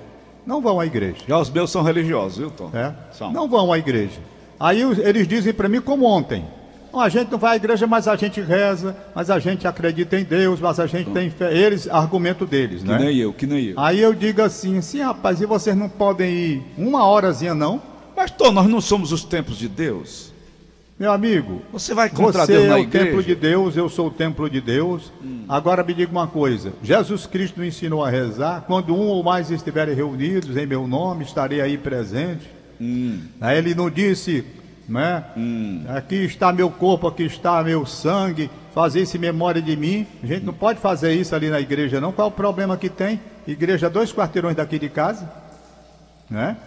Não 0.46 0.60
vão 0.60 0.80
à 0.80 0.86
igreja. 0.86 1.18
Já 1.26 1.38
os 1.38 1.50
meus 1.50 1.70
são 1.70 1.82
religiosos, 1.82 2.38
viu, 2.38 2.50
Tom? 2.50 2.70
É? 2.74 2.94
São. 3.12 3.32
Não 3.32 3.48
vão 3.48 3.72
à 3.72 3.78
igreja. 3.78 4.18
Aí 4.58 4.80
eles 4.80 5.26
dizem 5.26 5.52
para 5.52 5.68
mim 5.68 5.80
como 5.80 6.04
ontem. 6.04 6.44
a 6.92 7.08
gente 7.08 7.30
não 7.30 7.38
vai 7.38 7.52
à 7.52 7.56
igreja, 7.56 7.86
mas 7.86 8.06
a 8.08 8.16
gente 8.16 8.40
reza, 8.40 8.96
mas 9.14 9.30
a 9.30 9.38
gente 9.38 9.66
acredita 9.66 10.18
em 10.18 10.24
Deus, 10.24 10.60
mas 10.60 10.78
a 10.78 10.86
gente 10.86 11.10
tem 11.10 11.30
fé. 11.30 11.56
Eles, 11.56 11.88
argumento 11.88 12.44
deles, 12.44 12.82
que 12.82 12.88
né? 12.88 12.98
Que 12.98 13.04
nem 13.04 13.16
eu, 13.16 13.32
que 13.32 13.46
nem 13.46 13.64
eu. 13.66 13.80
Aí 13.80 14.00
eu 14.00 14.12
digo 14.12 14.42
assim, 14.42 14.80
sim, 14.80 15.00
rapaz, 15.00 15.40
e 15.40 15.46
vocês 15.46 15.76
não 15.76 15.88
podem 15.88 16.30
ir 16.30 16.62
uma 16.76 17.08
horazinha 17.08 17.54
não? 17.54 17.80
Mas, 18.16 18.30
Tom, 18.30 18.50
nós 18.50 18.66
não 18.66 18.80
somos 18.80 19.12
os 19.12 19.24
templos 19.24 19.56
de 19.56 19.68
Deus. 19.68 20.29
Meu 21.00 21.12
amigo, 21.12 21.62
você 21.72 21.94
vai 21.94 22.10
contra 22.10 22.44
você 22.44 22.52
Deus 22.52 22.66
na 22.66 22.76
é 22.76 22.80
o 22.80 22.82
igreja? 22.82 23.06
templo 23.06 23.22
de 23.22 23.34
Deus, 23.34 23.74
eu 23.74 23.88
sou 23.88 24.08
o 24.08 24.10
templo 24.10 24.50
de 24.50 24.60
Deus. 24.60 25.10
Hum. 25.24 25.46
Agora 25.48 25.82
me 25.82 25.94
diga 25.94 26.12
uma 26.12 26.26
coisa: 26.26 26.74
Jesus 26.82 27.24
Cristo 27.24 27.58
nos 27.58 27.68
ensinou 27.68 28.04
a 28.04 28.10
rezar. 28.10 28.64
Quando 28.66 28.94
um 28.94 29.06
ou 29.06 29.22
mais 29.22 29.50
estiverem 29.50 29.94
reunidos 29.94 30.58
em 30.58 30.66
meu 30.66 30.86
nome, 30.86 31.24
estarei 31.24 31.62
aí 31.62 31.78
presente. 31.78 32.46
Hum. 32.78 33.18
Aí 33.40 33.56
ele 33.56 33.74
não 33.74 33.88
disse, 33.88 34.44
né? 34.86 35.24
Hum. 35.38 35.84
Aqui 35.88 36.16
está 36.16 36.52
meu 36.52 36.70
corpo, 36.70 37.06
aqui 37.06 37.22
está 37.22 37.62
meu 37.64 37.86
sangue. 37.86 38.50
Fazer 38.74 39.00
isso 39.00 39.16
em 39.16 39.20
memória 39.20 39.62
de 39.62 39.74
mim. 39.78 40.06
A 40.22 40.26
gente 40.26 40.44
não 40.44 40.52
pode 40.52 40.80
fazer 40.80 41.14
isso 41.14 41.34
ali 41.34 41.48
na 41.48 41.62
igreja, 41.62 41.98
não. 41.98 42.12
Qual 42.12 42.28
é 42.28 42.30
o 42.30 42.34
problema 42.34 42.76
que 42.76 42.90
tem? 42.90 43.18
Igreja 43.48 43.88
dois 43.88 44.12
quarteirões 44.12 44.54
daqui 44.54 44.78
de 44.78 44.90
casa, 44.90 45.32
né? 46.28 46.58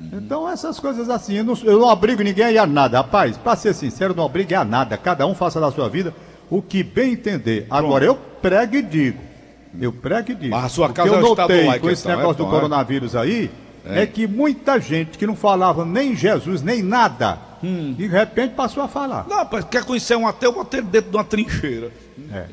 Então, 0.00 0.48
essas 0.48 0.78
coisas 0.78 1.10
assim, 1.10 1.34
eu 1.34 1.44
não, 1.44 1.54
eu 1.64 1.80
não 1.80 1.88
obrigo 1.88 2.22
ninguém 2.22 2.56
a 2.56 2.66
nada. 2.66 2.98
Rapaz, 2.98 3.36
para 3.36 3.56
ser 3.56 3.74
sincero, 3.74 4.14
não 4.14 4.24
obrigo 4.24 4.54
a 4.54 4.64
nada. 4.64 4.96
Cada 4.96 5.26
um 5.26 5.34
faça 5.34 5.60
da 5.60 5.72
sua 5.72 5.88
vida 5.88 6.14
o 6.50 6.62
que 6.62 6.82
bem 6.82 7.12
entender. 7.12 7.66
Agora, 7.68 8.04
eu 8.04 8.14
prego 8.14 8.76
e 8.76 8.82
digo. 8.82 9.18
Eu 9.78 9.92
prego 9.92 10.30
e 10.30 10.34
digo. 10.34 10.54
Mas 10.54 10.64
a 10.64 10.68
sua 10.68 10.86
O 10.86 10.88
que 10.90 10.94
casa 10.94 11.08
eu 11.08 11.16
é 11.16 11.20
notei 11.20 11.78
com 11.80 11.90
esse 11.90 12.02
então, 12.06 12.16
negócio 12.16 12.34
é, 12.34 12.36
do 12.36 12.42
então, 12.44 12.48
é? 12.48 12.60
coronavírus 12.60 13.16
aí, 13.16 13.50
é. 13.84 14.06
que 14.06 14.26
muita 14.26 14.80
gente 14.80 15.18
que 15.18 15.26
não 15.26 15.34
falava 15.34 15.84
nem 15.84 16.14
Jesus, 16.14 16.62
nem 16.62 16.82
nada, 16.82 17.48
Hum. 17.62 17.92
de 17.92 18.06
repente 18.06 18.54
passou 18.54 18.82
a 18.82 18.88
falar. 18.88 19.26
Não, 19.28 19.38
rapaz, 19.38 19.64
quer 19.64 19.84
conhecer 19.84 20.16
um 20.16 20.26
ateu, 20.26 20.52
bota 20.52 20.76
ele 20.76 20.86
dentro 20.86 21.10
de 21.10 21.16
uma 21.16 21.24
trincheira. 21.24 21.90
É. 22.32 22.46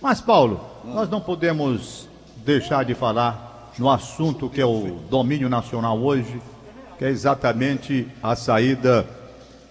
Mas, 0.00 0.20
Paulo, 0.20 0.60
nós 0.84 1.08
não 1.08 1.20
podemos 1.20 2.08
deixar 2.36 2.84
de 2.84 2.94
falar 2.94 3.70
no 3.78 3.90
assunto 3.90 4.48
que 4.48 4.60
é 4.60 4.66
o 4.66 4.98
domínio 5.10 5.48
nacional 5.48 5.98
hoje, 5.98 6.40
que 7.02 7.06
é 7.06 7.10
exatamente 7.10 8.06
a 8.22 8.36
saída 8.36 9.04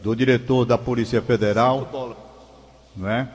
do 0.03 0.13
diretor 0.13 0.65
da 0.65 0.77
Polícia 0.77 1.21
Federal, 1.21 1.87
não 2.93 3.07
é? 3.09 3.25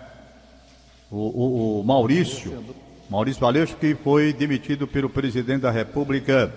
O, 1.10 1.16
o- 1.16 1.80
o 1.80 1.84
Maurício, 1.84 2.62
Maurício 3.08 3.40
Valeixo, 3.40 3.74
que 3.76 3.94
foi 3.94 4.34
demitido 4.34 4.86
pelo 4.86 5.08
presidente 5.08 5.62
da 5.62 5.70
República, 5.70 6.52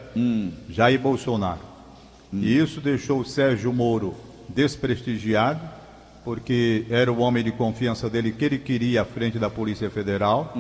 Jair 0.70 1.00
Bolsonaro. 1.00 1.62
E 2.34 2.58
isso 2.58 2.82
deixou 2.82 3.22
o 3.22 3.26
Sérgio 3.26 3.72
Moro 3.72 4.14
desprestigiado, 4.50 5.62
porque 6.26 6.86
era 6.90 7.10
o 7.10 7.20
homem 7.20 7.42
de 7.44 7.52
confiança 7.54 8.10
dele 8.10 8.34
que 8.34 8.44
ele 8.44 8.58
queria 8.58 9.04
à 9.04 9.06
frente 9.06 9.40
da 9.40 9.50
Polícia 9.50 9.90
Federal. 9.90 10.54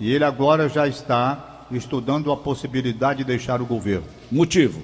E 0.00 0.12
ele 0.12 0.24
agora 0.24 0.68
já 0.68 0.88
está 0.88 1.66
estudando 1.70 2.32
a 2.32 2.36
possibilidade 2.36 3.18
de 3.18 3.24
deixar 3.24 3.62
o 3.62 3.66
governo. 3.66 4.06
Motivo. 4.32 4.82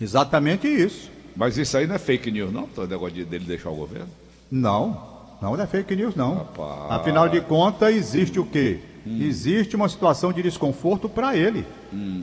Exatamente 0.00 0.66
isso. 0.68 1.10
Mas 1.36 1.56
isso 1.58 1.76
aí 1.76 1.86
não 1.86 1.94
é 1.94 1.98
fake 1.98 2.30
news, 2.30 2.52
não? 2.52 2.68
O 2.76 2.86
negócio 2.86 3.14
de- 3.14 3.24
dele 3.24 3.44
deixar 3.44 3.70
o 3.70 3.74
governo? 3.76 4.08
Não, 4.50 5.00
não 5.40 5.60
é 5.60 5.66
fake 5.66 5.94
news, 5.94 6.14
não. 6.14 6.34
Rapaz. 6.36 6.90
Afinal 7.00 7.28
de 7.28 7.40
contas, 7.42 7.94
existe 7.94 8.38
o 8.40 8.44
quê? 8.44 8.78
Existe 9.06 9.76
uma 9.76 9.88
situação 9.88 10.32
de 10.32 10.42
desconforto 10.42 11.08
para 11.08 11.36
ele. 11.36 11.64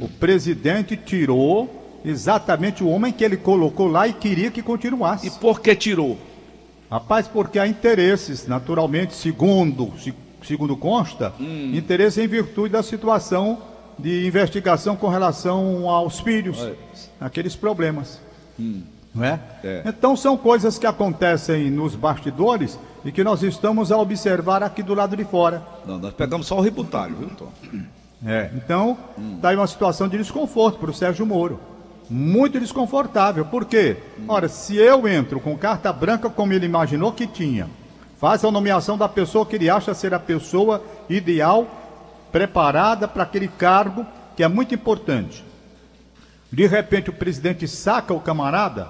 O 0.02 0.10
presidente 0.10 0.98
tirou 0.98 2.02
exatamente 2.04 2.84
o 2.84 2.90
homem 2.90 3.14
que 3.14 3.24
ele 3.24 3.38
colocou 3.38 3.88
lá 3.88 4.06
e 4.08 4.14
queria 4.14 4.52
que 4.52 4.62
continuasse. 4.62 5.28
E 5.28 5.32
por 5.32 5.62
que 5.62 5.74
tirou? 5.76 6.18
Rapaz, 6.92 7.28
porque 7.28 7.58
há 7.58 7.66
interesses, 7.66 8.46
naturalmente, 8.48 9.14
segundo, 9.14 9.94
se- 9.98 10.14
segundo 10.46 10.76
consta, 10.76 11.34
interesse 11.74 12.22
em 12.22 12.28
virtude 12.28 12.74
da 12.74 12.84
situação 12.84 13.60
de 13.98 14.28
investigação 14.28 14.96
com 14.96 15.08
relação 15.08 15.90
aos 15.90 16.20
filhos, 16.20 16.58
aqueles 17.20 17.56
problemas. 17.56 18.20
Não 19.14 19.24
é? 19.24 19.40
É. 19.64 19.84
Então 19.86 20.16
são 20.16 20.36
coisas 20.36 20.80
que 20.80 20.88
acontecem 20.88 21.70
nos 21.70 21.96
bastidores 21.96 22.80
e 23.06 23.12
que 23.12 23.24
nós 23.24 23.44
estamos 23.44 23.92
a 23.92 23.98
observar 23.98 24.64
aqui 24.64 24.82
do 24.82 24.94
lado 24.94 25.16
de 25.16 25.24
fora. 25.24 25.62
Não, 25.86 26.00
nós 26.00 26.14
pegamos 26.14 26.48
só 26.48 26.58
o 26.58 26.62
ributário, 26.62 27.16
viu, 27.16 27.30
Tom? 27.30 27.50
É, 28.26 28.50
então, 28.56 28.98
está 29.36 29.50
aí 29.50 29.56
uma 29.56 29.68
situação 29.68 30.08
de 30.08 30.18
desconforto 30.18 30.80
para 30.80 30.90
o 30.90 30.94
Sérgio 30.94 31.26
Moro. 31.26 31.60
Muito 32.10 32.60
desconfortável. 32.60 33.46
Por 33.46 33.66
quê? 33.66 33.98
Ora, 34.28 34.48
se 34.48 34.78
eu 34.78 35.08
entro 35.08 35.40
com 35.40 35.58
carta 35.58 35.92
branca 35.92 36.30
como 36.30 36.54
ele 36.54 36.66
imaginou 36.66 37.12
que 37.12 37.28
tinha, 37.28 37.68
faz 38.18 38.44
a 38.46 38.52
nomeação 38.52 38.98
da 38.98 39.10
pessoa 39.10 39.46
que 39.46 39.58
ele 39.58 39.70
acha 39.70 39.94
ser 39.94 40.14
a 40.14 40.20
pessoa 40.20 40.82
ideal, 41.10 41.68
preparada 42.34 43.08
para 43.08 43.24
aquele 43.24 43.48
cargo 43.48 44.06
que 44.36 44.44
é 44.44 44.48
muito 44.48 44.74
importante. 44.74 45.46
De 46.52 46.66
repente 46.66 47.12
o 47.12 47.14
presidente 47.14 47.68
saca 47.68 48.14
o 48.14 48.20
camarada, 48.20 48.88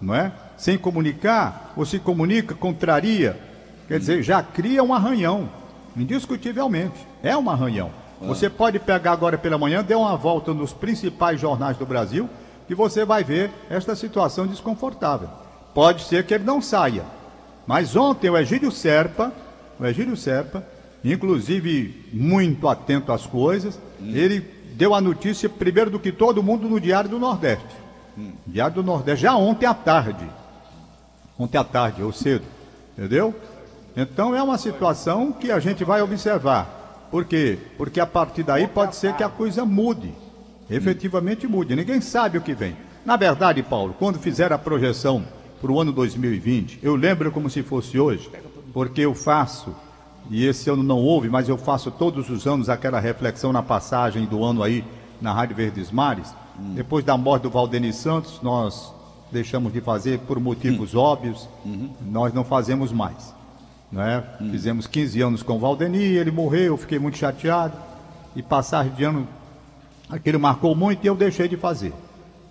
não 0.00 0.14
é? 0.14 0.30
Sem 0.58 0.76
comunicar, 0.76 1.72
ou 1.74 1.86
se 1.86 1.98
comunica, 1.98 2.54
contraria. 2.54 3.40
Quer 3.88 3.98
dizer, 3.98 4.22
já 4.22 4.42
cria 4.42 4.84
um 4.84 4.92
arranhão, 4.92 5.48
indiscutivelmente. 5.96 7.06
É 7.22 7.34
um 7.36 7.48
arranhão. 7.48 7.90
Você 8.20 8.50
pode 8.50 8.78
pegar 8.78 9.12
agora 9.12 9.38
pela 9.38 9.56
manhã, 9.56 9.82
dê 9.82 9.94
uma 9.94 10.14
volta 10.14 10.52
nos 10.52 10.74
principais 10.74 11.40
jornais 11.40 11.78
do 11.78 11.86
Brasil, 11.86 12.28
que 12.68 12.74
você 12.74 13.06
vai 13.06 13.24
ver 13.24 13.50
esta 13.70 13.96
situação 13.96 14.46
desconfortável. 14.46 15.30
Pode 15.74 16.02
ser 16.02 16.26
que 16.26 16.34
ele 16.34 16.44
não 16.44 16.60
saia. 16.60 17.04
Mas 17.66 17.96
ontem 17.96 18.28
o 18.28 18.36
Egílio 18.36 18.70
Serpa, 18.70 19.32
o 19.78 19.86
Egílio 19.86 20.16
Serpa, 20.16 20.62
inclusive 21.04 22.08
muito 22.12 22.68
atento 22.68 23.12
às 23.12 23.26
coisas, 23.26 23.78
ele 24.00 24.40
deu 24.74 24.94
a 24.94 25.00
notícia 25.00 25.48
primeiro 25.48 25.90
do 25.90 25.98
que 25.98 26.12
todo 26.12 26.42
mundo 26.42 26.68
no 26.68 26.80
Diário 26.80 27.10
do 27.10 27.18
Nordeste. 27.18 27.66
Diário 28.46 28.76
do 28.76 28.82
Nordeste, 28.82 29.22
já 29.22 29.34
ontem 29.34 29.66
à 29.66 29.74
tarde. 29.74 30.26
Ontem 31.38 31.58
à 31.58 31.64
tarde, 31.64 32.02
ou 32.02 32.12
cedo. 32.12 32.44
Entendeu? 32.96 33.34
Então 33.96 34.34
é 34.34 34.42
uma 34.42 34.58
situação 34.58 35.32
que 35.32 35.50
a 35.50 35.58
gente 35.58 35.84
vai 35.84 36.02
observar. 36.02 37.08
Por 37.10 37.24
quê? 37.24 37.58
Porque 37.76 37.98
a 37.98 38.06
partir 38.06 38.42
daí 38.42 38.66
pode 38.66 38.94
ser 38.96 39.14
que 39.14 39.22
a 39.22 39.28
coisa 39.28 39.64
mude. 39.64 40.12
Efetivamente 40.70 41.46
mude. 41.46 41.74
Ninguém 41.74 42.00
sabe 42.00 42.38
o 42.38 42.40
que 42.40 42.54
vem. 42.54 42.76
Na 43.04 43.16
verdade, 43.16 43.62
Paulo, 43.62 43.94
quando 43.98 44.18
fizer 44.18 44.52
a 44.52 44.58
projeção 44.58 45.24
para 45.60 45.72
o 45.72 45.80
ano 45.80 45.92
2020, 45.92 46.78
eu 46.82 46.94
lembro 46.94 47.32
como 47.32 47.50
se 47.50 47.62
fosse 47.62 47.98
hoje, 47.98 48.30
porque 48.72 49.00
eu 49.00 49.14
faço, 49.14 49.74
e 50.28 50.44
esse 50.44 50.68
ano 50.68 50.82
não 50.82 50.98
houve, 50.98 51.28
mas 51.28 51.48
eu 51.48 51.56
faço 51.56 51.90
todos 51.90 52.28
os 52.28 52.46
anos 52.46 52.68
aquela 52.68 53.00
reflexão 53.00 53.52
na 53.52 53.62
passagem 53.62 54.26
do 54.26 54.44
ano 54.44 54.62
aí 54.62 54.84
na 55.20 55.32
Rádio 55.32 55.56
Verdes 55.56 55.90
Mares. 55.90 56.34
Depois 56.74 57.04
da 57.04 57.16
morte 57.16 57.44
do 57.44 57.50
Valdeni 57.50 57.92
Santos, 57.92 58.40
nós 58.42 58.92
deixamos 59.32 59.72
de 59.72 59.80
fazer 59.80 60.18
por 60.20 60.38
motivos 60.38 60.94
óbvios, 60.94 61.48
nós 62.02 62.34
não 62.34 62.44
fazemos 62.44 62.92
mais. 62.92 63.34
Não 63.90 64.02
é? 64.02 64.22
Fizemos 64.50 64.86
15 64.86 65.20
anos 65.20 65.42
com 65.42 65.54
o 65.54 65.58
Valdeni, 65.58 66.02
ele 66.02 66.30
morreu, 66.30 66.64
eu 66.64 66.76
fiquei 66.76 66.98
muito 66.98 67.16
chateado, 67.16 67.76
e 68.36 68.42
passar 68.42 68.88
de 68.88 69.04
ano, 69.04 69.26
aquele 70.08 70.38
marcou 70.38 70.74
muito 70.74 71.04
e 71.04 71.06
eu 71.08 71.16
deixei 71.16 71.48
de 71.48 71.56
fazer. 71.56 71.92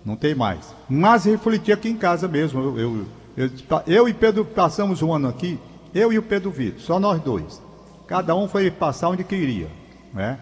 Não 0.04 0.16
tem 0.16 0.34
mais. 0.34 0.74
Mas 0.88 1.24
refleti 1.24 1.72
aqui 1.72 1.88
em 1.88 1.96
casa 1.96 2.26
mesmo. 2.26 2.60
Eu, 2.60 2.78
eu, 2.78 3.06
eu, 3.36 3.50
eu 3.86 4.08
e 4.08 4.14
Pedro 4.14 4.44
passamos 4.44 5.02
um 5.02 5.12
ano 5.12 5.28
aqui, 5.28 5.58
eu 5.94 6.12
e 6.12 6.18
o 6.18 6.22
Pedro 6.22 6.50
Vitor, 6.50 6.80
só 6.80 7.00
nós 7.00 7.20
dois. 7.20 7.60
Cada 8.06 8.34
um 8.34 8.48
foi 8.48 8.70
passar 8.70 9.08
onde 9.08 9.24
queria. 9.24 9.68
Né? 10.12 10.38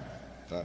Tá. 0.49 0.65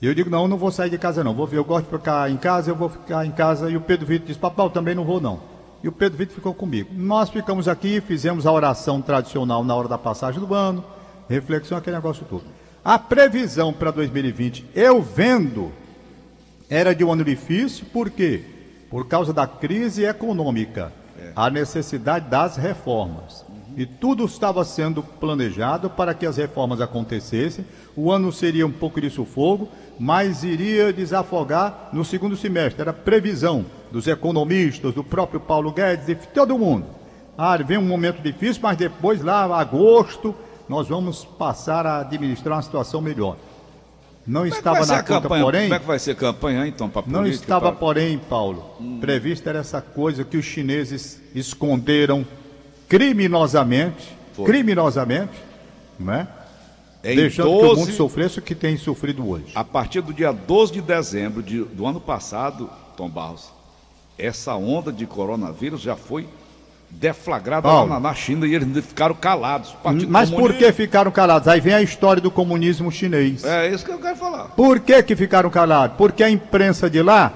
Eu 0.00 0.14
digo, 0.14 0.28
não, 0.28 0.42
eu 0.42 0.48
não 0.48 0.58
vou 0.58 0.70
sair 0.70 0.90
de 0.90 0.98
casa 0.98 1.24
não. 1.24 1.34
Vou, 1.34 1.48
eu 1.52 1.64
gosto 1.64 1.84
de 1.84 1.96
ficar 1.96 2.30
em 2.30 2.36
casa, 2.36 2.70
eu 2.70 2.76
vou 2.76 2.88
ficar 2.88 3.24
em 3.24 3.30
casa. 3.30 3.70
E 3.70 3.76
o 3.76 3.80
Pedro 3.80 4.06
Vitor 4.06 4.26
disse, 4.26 4.38
papai, 4.38 4.66
eu 4.66 4.70
também 4.70 4.94
não 4.94 5.04
vou 5.04 5.20
não. 5.20 5.40
E 5.82 5.88
o 5.88 5.92
Pedro 5.92 6.18
Vitor 6.18 6.34
ficou 6.34 6.54
comigo. 6.54 6.90
Nós 6.92 7.30
ficamos 7.30 7.68
aqui, 7.68 8.00
fizemos 8.00 8.46
a 8.46 8.52
oração 8.52 9.00
tradicional 9.00 9.64
na 9.64 9.74
hora 9.74 9.88
da 9.88 9.98
passagem 9.98 10.40
do 10.40 10.54
ano, 10.54 10.84
reflexão, 11.28 11.78
aquele 11.78 11.96
negócio 11.96 12.24
todo. 12.28 12.44
A 12.84 12.98
previsão 12.98 13.72
para 13.72 13.90
2020, 13.90 14.66
eu 14.74 15.00
vendo, 15.00 15.72
era 16.68 16.94
de 16.94 17.04
um 17.04 17.12
ano 17.12 17.24
difícil, 17.24 17.86
por 17.92 18.10
quê? 18.10 18.44
Por 18.90 19.06
causa 19.06 19.32
da 19.32 19.46
crise 19.46 20.04
econômica, 20.04 20.92
a 21.34 21.48
necessidade 21.48 22.28
das 22.28 22.56
reformas. 22.56 23.44
E 23.76 23.86
tudo 23.86 24.24
estava 24.24 24.64
sendo 24.64 25.02
planejado 25.02 25.88
para 25.88 26.12
que 26.12 26.26
as 26.26 26.36
reformas 26.36 26.80
acontecessem. 26.80 27.64
O 27.96 28.10
ano 28.12 28.30
seria 28.32 28.66
um 28.66 28.70
pouco 28.72 29.00
de 29.00 29.08
sufoco, 29.08 29.68
mas 29.98 30.44
iria 30.44 30.92
desafogar 30.92 31.88
no 31.92 32.04
segundo 32.04 32.36
semestre. 32.36 32.82
Era 32.82 32.92
previsão 32.92 33.64
dos 33.90 34.06
economistas, 34.06 34.94
do 34.94 35.02
próprio 35.02 35.40
Paulo 35.40 35.72
Guedes, 35.72 36.06
de 36.06 36.14
todo 36.16 36.58
mundo. 36.58 36.84
Ah, 37.36 37.56
vem 37.56 37.78
um 37.78 37.82
momento 37.86 38.20
difícil, 38.22 38.60
mas 38.62 38.76
depois, 38.76 39.22
lá, 39.22 39.44
agosto, 39.58 40.34
nós 40.68 40.88
vamos 40.88 41.24
passar 41.24 41.86
a 41.86 42.00
administrar 42.00 42.56
uma 42.56 42.62
situação 42.62 43.00
melhor. 43.00 43.36
Não 44.26 44.42
Como 44.42 44.54
é 44.54 44.56
estava 44.56 44.86
na 44.86 45.02
conta, 45.02 45.20
campanha? 45.22 45.42
porém. 45.44 45.62
Como 45.62 45.74
é 45.74 45.78
que 45.80 45.86
vai 45.86 45.98
ser 45.98 46.12
a 46.12 46.14
campanha, 46.14 46.66
então, 46.66 46.88
para 46.88 47.02
Não 47.06 47.20
política? 47.20 47.42
estava, 47.44 47.70
pra- 47.70 47.78
porém, 47.80 48.18
Paulo, 48.18 48.64
prevista 49.00 49.50
era 49.50 49.58
essa 49.60 49.80
coisa 49.80 50.24
que 50.24 50.36
os 50.36 50.44
chineses 50.44 51.20
esconderam 51.34 52.24
criminosamente, 52.96 54.16
Foi. 54.34 54.44
criminosamente, 54.44 55.32
não 55.98 56.12
é? 56.12 56.26
Em 57.04 57.16
Deixando 57.16 57.46
que 57.48 57.52
o 57.52 57.62
mundo 57.62 57.76
12 57.76 57.92
sofresse 57.92 58.38
o 58.38 58.42
que 58.42 58.54
tem 58.54 58.76
sofrido 58.76 59.28
hoje. 59.28 59.46
A 59.54 59.64
partir 59.64 60.00
do 60.02 60.12
dia 60.12 60.30
12 60.32 60.72
de 60.74 60.80
dezembro 60.80 61.42
de- 61.42 61.64
do 61.64 61.84
ano 61.86 62.00
passado, 62.00 62.70
Tom 62.96 63.08
Barros, 63.08 63.50
essa 64.18 64.54
onda 64.54 64.92
de 64.92 65.04
coronavírus 65.06 65.80
já 65.80 65.96
foi 65.96 66.28
deflagrada 66.90 67.66
lá 67.66 67.74
Paulo. 67.74 67.88
na, 67.90 67.98
na 67.98 68.14
China 68.14 68.46
e 68.46 68.54
eles 68.54 68.84
ficaram 68.84 69.14
calados. 69.14 69.74
Mas 70.08 70.30
por 70.30 70.52
que 70.52 70.70
ficaram 70.72 71.10
calados? 71.10 71.48
Aí 71.48 71.60
vem 71.60 71.72
a 71.74 71.82
história 71.82 72.20
do 72.22 72.30
comunismo 72.30 72.92
chinês. 72.92 73.42
É 73.44 73.68
isso 73.70 73.84
que 73.84 73.90
eu 73.90 73.98
quero 73.98 74.16
falar. 74.16 74.48
Por 74.50 74.78
que, 74.78 75.02
que 75.02 75.16
ficaram 75.16 75.48
calados? 75.50 75.96
Porque 75.96 76.22
a 76.22 76.30
imprensa 76.30 76.88
de 76.90 77.02
lá 77.02 77.32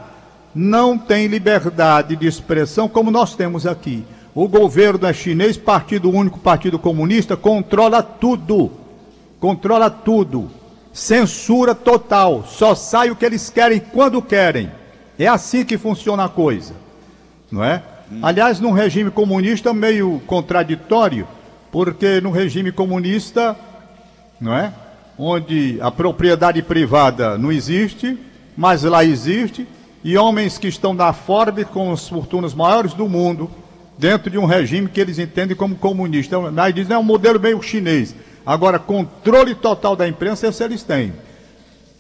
não 0.55 0.97
tem 0.97 1.27
liberdade 1.27 2.15
de 2.15 2.27
expressão 2.27 2.89
como 2.89 3.11
nós 3.11 3.35
temos 3.35 3.67
aqui. 3.67 4.05
O 4.37 4.47
governo 4.49 5.07
é 5.07 5.15
chinês, 5.15 5.57
partido 5.57 6.11
único, 6.11 6.39
partido 6.39 6.79
comunista, 6.79 7.39
controla 7.39 8.03
tudo. 8.03 8.71
Controla 9.41 9.89
tudo. 9.89 10.51
Censura 10.93 11.75
total. 11.75 12.45
Só 12.47 12.75
sai 12.75 13.11
o 13.11 13.17
que 13.17 13.25
eles 13.25 13.49
querem 13.49 13.81
quando 13.81 14.21
querem. 14.21 14.71
É 15.19 15.27
assim 15.27 15.65
que 15.65 15.79
funciona 15.79 16.27
a 16.27 16.29
coisa, 16.29 16.75
não 17.51 17.65
é? 17.65 17.83
Aliás, 18.21 18.61
num 18.61 18.73
regime 18.73 19.11
comunista 19.11 19.73
meio 19.73 20.21
contraditório, 20.27 21.27
porque 21.73 22.21
no 22.21 22.31
regime 22.31 22.71
comunista, 22.71 23.57
não 24.39 24.53
é? 24.55 24.71
Onde 25.19 25.79
a 25.81 25.91
propriedade 25.91 26.61
privada 26.61 27.39
não 27.39 27.51
existe, 27.51 28.19
mas 28.55 28.83
lá 28.83 29.03
existe, 29.03 29.67
e 30.05 30.19
homens 30.19 30.59
que 30.59 30.69
estão 30.69 30.95
da 30.95 31.15
Forbes 31.15 31.67
com 31.69 31.91
as 31.91 32.07
fortunas 32.07 32.53
maiores 32.53 32.93
do 32.93 33.09
mundo, 33.09 33.51
dentro 33.99 34.31
de 34.31 34.39
um 34.39 34.45
regime 34.45 34.89
que 34.89 35.01
eles 35.01 35.19
entendem 35.19 35.57
como 35.57 35.77
comunista. 35.77 36.37
Então, 36.37 36.53
aí 36.63 36.73
dizem, 36.73 36.95
é 36.95 36.99
um 36.99 37.03
modelo 37.03 37.41
meio 37.41 37.63
chinês. 37.63 38.15
Agora, 38.45 38.79
controle 38.79 39.55
total 39.55 39.97
da 39.97 40.07
imprensa, 40.07 40.47
esse 40.47 40.63
eles 40.63 40.83
têm. 40.83 41.13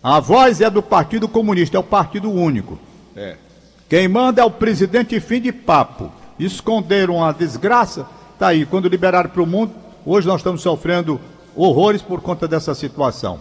A 0.02 0.20
voz 0.20 0.60
é 0.60 0.70
do 0.70 0.82
Partido 0.82 1.26
Comunista, 1.26 1.76
é 1.76 1.80
o 1.80 1.82
partido 1.82 2.30
único. 2.30 2.78
É. 3.16 3.36
Quem 3.88 4.06
manda 4.06 4.42
é 4.42 4.44
o 4.44 4.50
presidente 4.50 5.18
fim 5.18 5.40
de 5.40 5.52
papo. 5.52 6.12
Esconderam 6.38 7.24
a 7.24 7.32
desgraça, 7.32 8.06
tá 8.38 8.48
aí. 8.48 8.66
Quando 8.66 8.88
liberaram 8.88 9.30
para 9.30 9.42
o 9.42 9.46
mundo, 9.46 9.72
hoje 10.04 10.26
nós 10.26 10.40
estamos 10.40 10.60
sofrendo 10.60 11.20
horrores 11.56 12.02
por 12.02 12.20
conta 12.20 12.46
dessa 12.46 12.74
situação. 12.74 13.40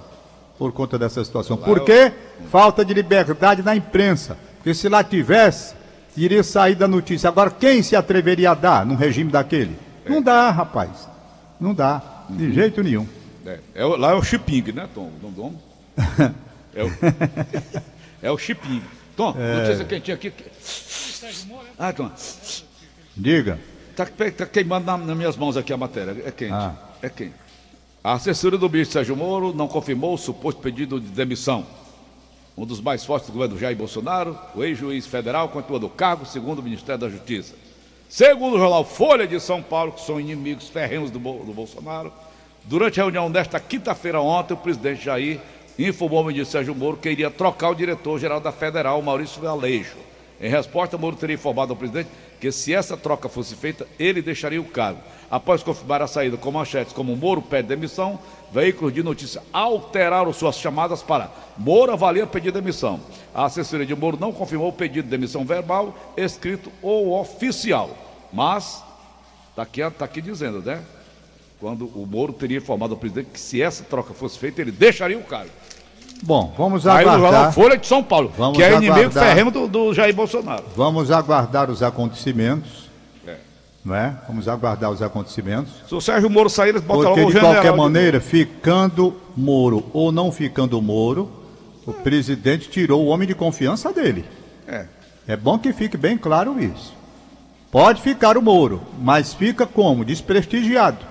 Por 0.58 0.72
conta 0.72 0.98
dessa 0.98 1.24
situação. 1.24 1.58
Por 1.58 1.82
quê? 1.82 2.14
Falta 2.50 2.86
de 2.86 2.94
liberdade 2.94 3.62
na 3.62 3.76
imprensa. 3.76 4.38
Porque 4.58 4.74
se 4.74 4.88
lá 4.88 5.04
tivesse, 5.04 5.76
iria 6.18 6.44
sair 6.44 6.76
da 6.76 6.88
notícia. 6.88 7.28
Agora, 7.30 7.50
quem 7.52 7.82
se 7.84 7.96
atreveria 7.96 8.52
a 8.52 8.54
dar 8.54 8.86
num 8.86 8.96
regime 8.96 9.32
daquele? 9.32 9.78
Não 10.08 10.22
dá, 10.22 10.50
rapaz. 10.52 11.08
Não 11.60 11.74
dá. 11.74 12.02
De 12.30 12.54
jeito 12.54 12.82
nenhum. 12.84 13.08
É, 13.46 13.60
é 13.76 13.86
lá 13.86 14.12
é 14.12 14.14
o 14.16 14.24
Chiping, 14.24 14.72
né, 14.74 14.88
Tom? 14.94 15.12
Dom, 15.22 15.32
Dom? 15.32 15.54
É 16.78 16.84
o, 16.84 16.92
é 18.22 18.32
o 18.32 18.38
Chiping. 18.38 18.82
Tom, 19.16 19.34
notícia 19.34 19.86
quentinha 19.86 20.16
aqui. 20.16 20.34
Ah, 21.80 21.94
Tom, 21.94 22.12
Diga. 23.16 23.58
tá, 23.96 24.06
pe- 24.06 24.32
tá 24.32 24.46
queimando 24.46 24.86
na- 24.86 24.98
nas 24.98 25.16
minhas 25.18 25.38
mãos 25.38 25.56
aqui 25.56 25.72
a 25.72 25.78
matéria. 25.78 26.22
É 26.26 26.32
quente. 26.32 26.52
Ah. 26.52 26.74
É 27.02 27.08
quente. 27.10 27.34
A 28.04 28.14
assessoria 28.14 28.60
do 28.60 28.70
ministro 28.70 28.94
Sérgio 28.94 29.16
Moro 29.16 29.54
não 29.54 29.68
confirmou 29.70 30.14
o 30.14 30.18
suposto 30.18 30.60
pedido 30.62 31.00
de 31.00 31.08
demissão. 31.08 31.66
Um 32.58 32.66
dos 32.66 32.80
mais 32.80 33.04
fortes 33.04 33.30
do 33.30 33.34
governo 33.34 33.58
Jair 33.58 33.76
Bolsonaro, 33.76 34.38
o 34.56 34.64
ex-juiz 34.64 35.06
federal, 35.06 35.50
continua 35.50 35.78
do 35.78 35.90
cargo, 35.90 36.26
segundo 36.26 36.60
o 36.60 36.64
Ministério 36.64 37.02
da 37.02 37.10
Justiça. 37.10 37.54
Segundo 38.08 38.56
o 38.56 38.60
jornal 38.60 38.86
Folha 38.86 39.28
de 39.28 39.38
São 39.42 39.62
Paulo, 39.62 39.92
que 39.92 40.02
são 40.02 40.22
inimigos 40.22 40.70
ferrenhos 40.70 41.12
do, 41.12 41.20
do 41.20 41.54
Bolsonaro, 41.54 42.14
durante 42.64 43.02
a 43.02 43.04
reunião 43.04 43.30
desta 43.30 43.60
quinta-feira 43.60 44.22
ontem, 44.22 44.54
o 44.54 44.58
presidente 44.58 45.04
Jair 45.04 45.42
informou 45.78 46.20
ao 46.20 46.26
ministro 46.26 46.54
Sérgio 46.54 46.74
Moro 46.74 46.96
que 46.96 47.10
iria 47.10 47.30
trocar 47.30 47.72
o 47.72 47.76
diretor-geral 47.76 48.40
da 48.40 48.54
Federal, 48.54 49.02
Maurício 49.02 49.42
Galejo. 49.42 49.98
Em 50.40 50.50
resposta, 50.50 50.98
Moro 50.98 51.18
teria 51.18 51.36
informado 51.36 51.74
ao 51.74 51.78
presidente 51.78 52.10
que 52.40 52.52
se 52.52 52.74
essa 52.74 52.96
troca 52.96 53.30
fosse 53.30 53.56
feita, 53.56 53.88
ele 53.98 54.22
deixaria 54.22 54.62
o 54.62 54.66
cargo. 54.66 55.00
Após 55.30 55.64
confirmar 55.64 56.02
a 56.02 56.08
saída 56.08 56.38
com 56.38 56.52
manchetes 56.52 56.94
como 56.94 57.16
Moro 57.16 57.42
pede 57.42 57.68
demissão, 57.68 58.20
veículos 58.52 58.94
de 58.94 59.02
notícia 59.02 59.42
alteraram 59.52 60.32
suas 60.32 60.58
chamadas 60.58 61.02
para 61.02 61.32
Moro 61.58 61.92
avalia 61.92 62.28
pedido 62.28 62.54
de 62.54 62.62
demissão. 62.62 63.00
A 63.34 63.46
assessoria 63.46 63.86
de 63.86 63.96
Moro 63.96 64.18
não 64.20 64.32
confirmou 64.32 64.70
o 64.70 64.74
pedido 64.74 65.06
de 65.06 65.10
demissão 65.10 65.46
verbal, 65.46 65.96
escrito 66.18 66.72
ou 66.82 67.20
oficial. 67.20 67.90
Mas, 68.32 68.84
está 69.50 69.62
aqui, 69.62 69.82
tá 69.92 70.06
aqui 70.06 70.22
dizendo, 70.22 70.62
né? 70.62 70.84
Quando 71.60 71.88
o 71.88 72.06
Moro 72.06 72.34
teria 72.34 72.58
informado 72.58 72.94
ao 72.94 73.00
presidente 73.00 73.30
que 73.32 73.40
se 73.40 73.62
essa 73.62 73.84
troca 73.84 74.14
fosse 74.14 74.38
feita, 74.38 74.62
ele 74.62 74.72
deixaria 74.72 75.18
o 75.18 75.24
cargo. 75.24 75.52
Bom, 76.24 76.54
vamos 76.58 76.88
Aí 76.88 77.06
no 77.06 77.12
jornal 77.12 77.28
aguardar. 77.30 77.54
Folha 77.54 77.78
de 77.78 77.86
São 77.86 78.02
Paulo, 78.04 78.32
Vamos 78.38 78.58
que 78.58 78.64
é 78.64 78.72
inimigo 78.72 78.94
aguardar. 78.94 79.24
ferrenho 79.26 79.52
do, 79.52 79.68
do 79.68 79.94
Jair 79.94 80.16
Bolsonaro. 80.16 80.64
Vamos 80.76 81.12
aguardar 81.12 81.70
os 81.70 81.84
acontecimentos. 81.84 82.90
É. 83.28 83.36
Não 83.84 83.94
é? 83.96 84.16
Vamos 84.28 84.48
aguardar 84.48 84.90
os 84.92 85.02
acontecimentos. 85.02 85.72
Se 85.88 85.94
o 85.94 86.02
Sérgio 86.02 86.30
Moro 86.30 86.50
sair, 86.50 86.70
eles 86.70 86.82
botam 86.82 87.14
Porque, 87.14 87.22
logo 87.22 87.32
de 87.34 87.40
qualquer 87.40 87.72
de- 87.72 87.78
maneira, 87.78 88.20
ficando 88.22 89.16
Moro 89.38 89.86
ou 89.94 90.12
não 90.12 90.32
ficando 90.32 90.82
Moro, 90.82 91.30
o 91.86 91.94
presidente 91.94 92.70
tirou 92.70 93.04
o 93.04 93.08
homem 93.08 93.28
de 93.28 93.36
confiança 93.36 93.94
dele. 93.94 94.26
É. 94.68 94.86
É 95.28 95.36
bom 95.38 95.60
que 95.60 95.72
fique 95.74 95.98
bem 95.98 96.18
claro 96.18 96.60
isso. 96.60 96.94
Pode 97.72 98.02
ficar 98.02 98.38
o 98.38 98.42
Moro, 98.42 98.82
mas 99.00 99.34
fica 99.34 99.68
como? 99.68 100.04
Desprestigiado. 100.06 101.06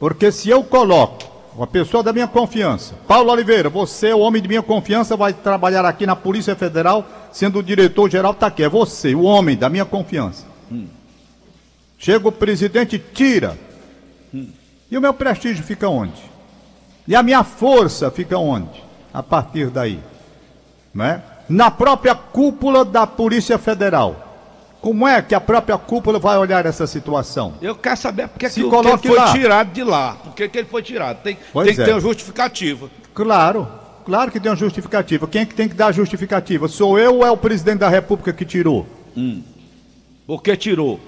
Porque 0.00 0.32
se 0.32 0.48
eu 0.48 0.64
coloco 0.64 1.29
uma 1.56 1.66
pessoa 1.66 2.02
da 2.02 2.12
minha 2.12 2.28
confiança, 2.28 2.94
Paulo 3.06 3.30
Oliveira, 3.30 3.68
você 3.68 4.08
é 4.08 4.14
o 4.14 4.20
homem 4.20 4.40
de 4.40 4.48
minha 4.48 4.62
confiança, 4.62 5.16
vai 5.16 5.32
trabalhar 5.32 5.84
aqui 5.84 6.06
na 6.06 6.14
Polícia 6.14 6.54
Federal, 6.54 7.04
sendo 7.32 7.58
o 7.58 7.62
diretor-geral, 7.62 8.34
tá 8.34 8.46
aqui. 8.46 8.62
É 8.62 8.68
você, 8.68 9.14
o 9.14 9.22
homem 9.22 9.56
da 9.56 9.68
minha 9.68 9.84
confiança. 9.84 10.46
Chega 11.98 12.28
o 12.28 12.32
presidente, 12.32 12.98
tira. 12.98 13.58
E 14.90 14.96
o 14.96 15.00
meu 15.00 15.12
prestígio 15.12 15.62
fica 15.62 15.88
onde? 15.88 16.22
E 17.06 17.14
a 17.14 17.22
minha 17.22 17.44
força 17.44 18.10
fica 18.10 18.38
onde? 18.38 18.82
A 19.12 19.22
partir 19.22 19.68
daí. 19.68 20.00
Né? 20.94 21.22
Na 21.48 21.70
própria 21.70 22.14
cúpula 22.14 22.84
da 22.84 23.06
Polícia 23.06 23.58
Federal. 23.58 24.29
Como 24.80 25.06
é 25.06 25.20
que 25.20 25.34
a 25.34 25.40
própria 25.40 25.76
cúpula 25.76 26.18
vai 26.18 26.38
olhar 26.38 26.64
essa 26.64 26.86
situação? 26.86 27.54
Eu 27.60 27.74
quero 27.74 27.96
saber 27.98 28.28
por 28.28 28.38
que, 28.38 28.48
Se 28.48 28.62
que, 28.62 28.68
que 28.70 28.76
ele 28.76 28.98
foi 28.98 29.16
lá. 29.16 29.32
tirado 29.32 29.72
de 29.72 29.84
lá. 29.84 30.12
Por 30.24 30.34
que, 30.34 30.48
que 30.48 30.58
ele 30.58 30.68
foi 30.68 30.82
tirado? 30.82 31.22
Tem, 31.22 31.36
tem 31.36 31.74
que 31.74 31.82
é. 31.82 31.84
ter 31.84 31.92
uma 31.92 32.00
justificativa. 32.00 32.88
Claro, 33.12 33.68
claro 34.06 34.30
que 34.30 34.40
tem 34.40 34.50
uma 34.50 34.56
justificativa. 34.56 35.26
Quem 35.28 35.42
é 35.42 35.44
que 35.46 35.54
tem 35.54 35.68
que 35.68 35.74
dar 35.74 35.88
a 35.88 35.92
justificativa? 35.92 36.66
Sou 36.66 36.98
eu 36.98 37.16
ou 37.16 37.26
é 37.26 37.30
o 37.30 37.36
presidente 37.36 37.78
da 37.80 37.88
República 37.90 38.32
que 38.32 38.44
tirou? 38.46 38.86
Por 40.26 40.42
que 40.42 40.56
tirou? 40.56 40.98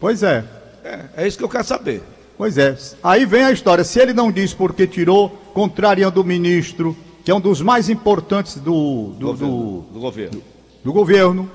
Pois 0.00 0.22
é, 0.22 0.44
É, 0.82 1.00
é 1.18 1.28
isso 1.28 1.38
que 1.38 1.44
eu 1.44 1.48
quero 1.48 1.64
saber. 1.64 2.02
pois 2.36 2.56
é. 2.58 2.76
Aí 3.02 3.24
vem 3.26 3.44
a 3.44 3.52
história. 3.52 3.84
Se 3.84 4.00
ele 4.00 4.12
não 4.12 4.32
diz 4.32 4.52
por 4.54 4.74
que 4.74 4.86
tirou, 4.86 5.28
contrariando 5.54 6.20
o 6.20 6.24
ministro, 6.24 6.96
que 7.24 7.30
é 7.30 7.34
um 7.34 7.40
dos 7.40 7.60
mais 7.60 7.88
importantes 7.90 8.56
do, 8.56 9.12
do, 9.18 9.18
do, 9.18 9.26
governo, 9.26 9.86
do 9.92 10.00
governo. 10.00 10.42
do 10.82 10.92
governo, 10.92 11.50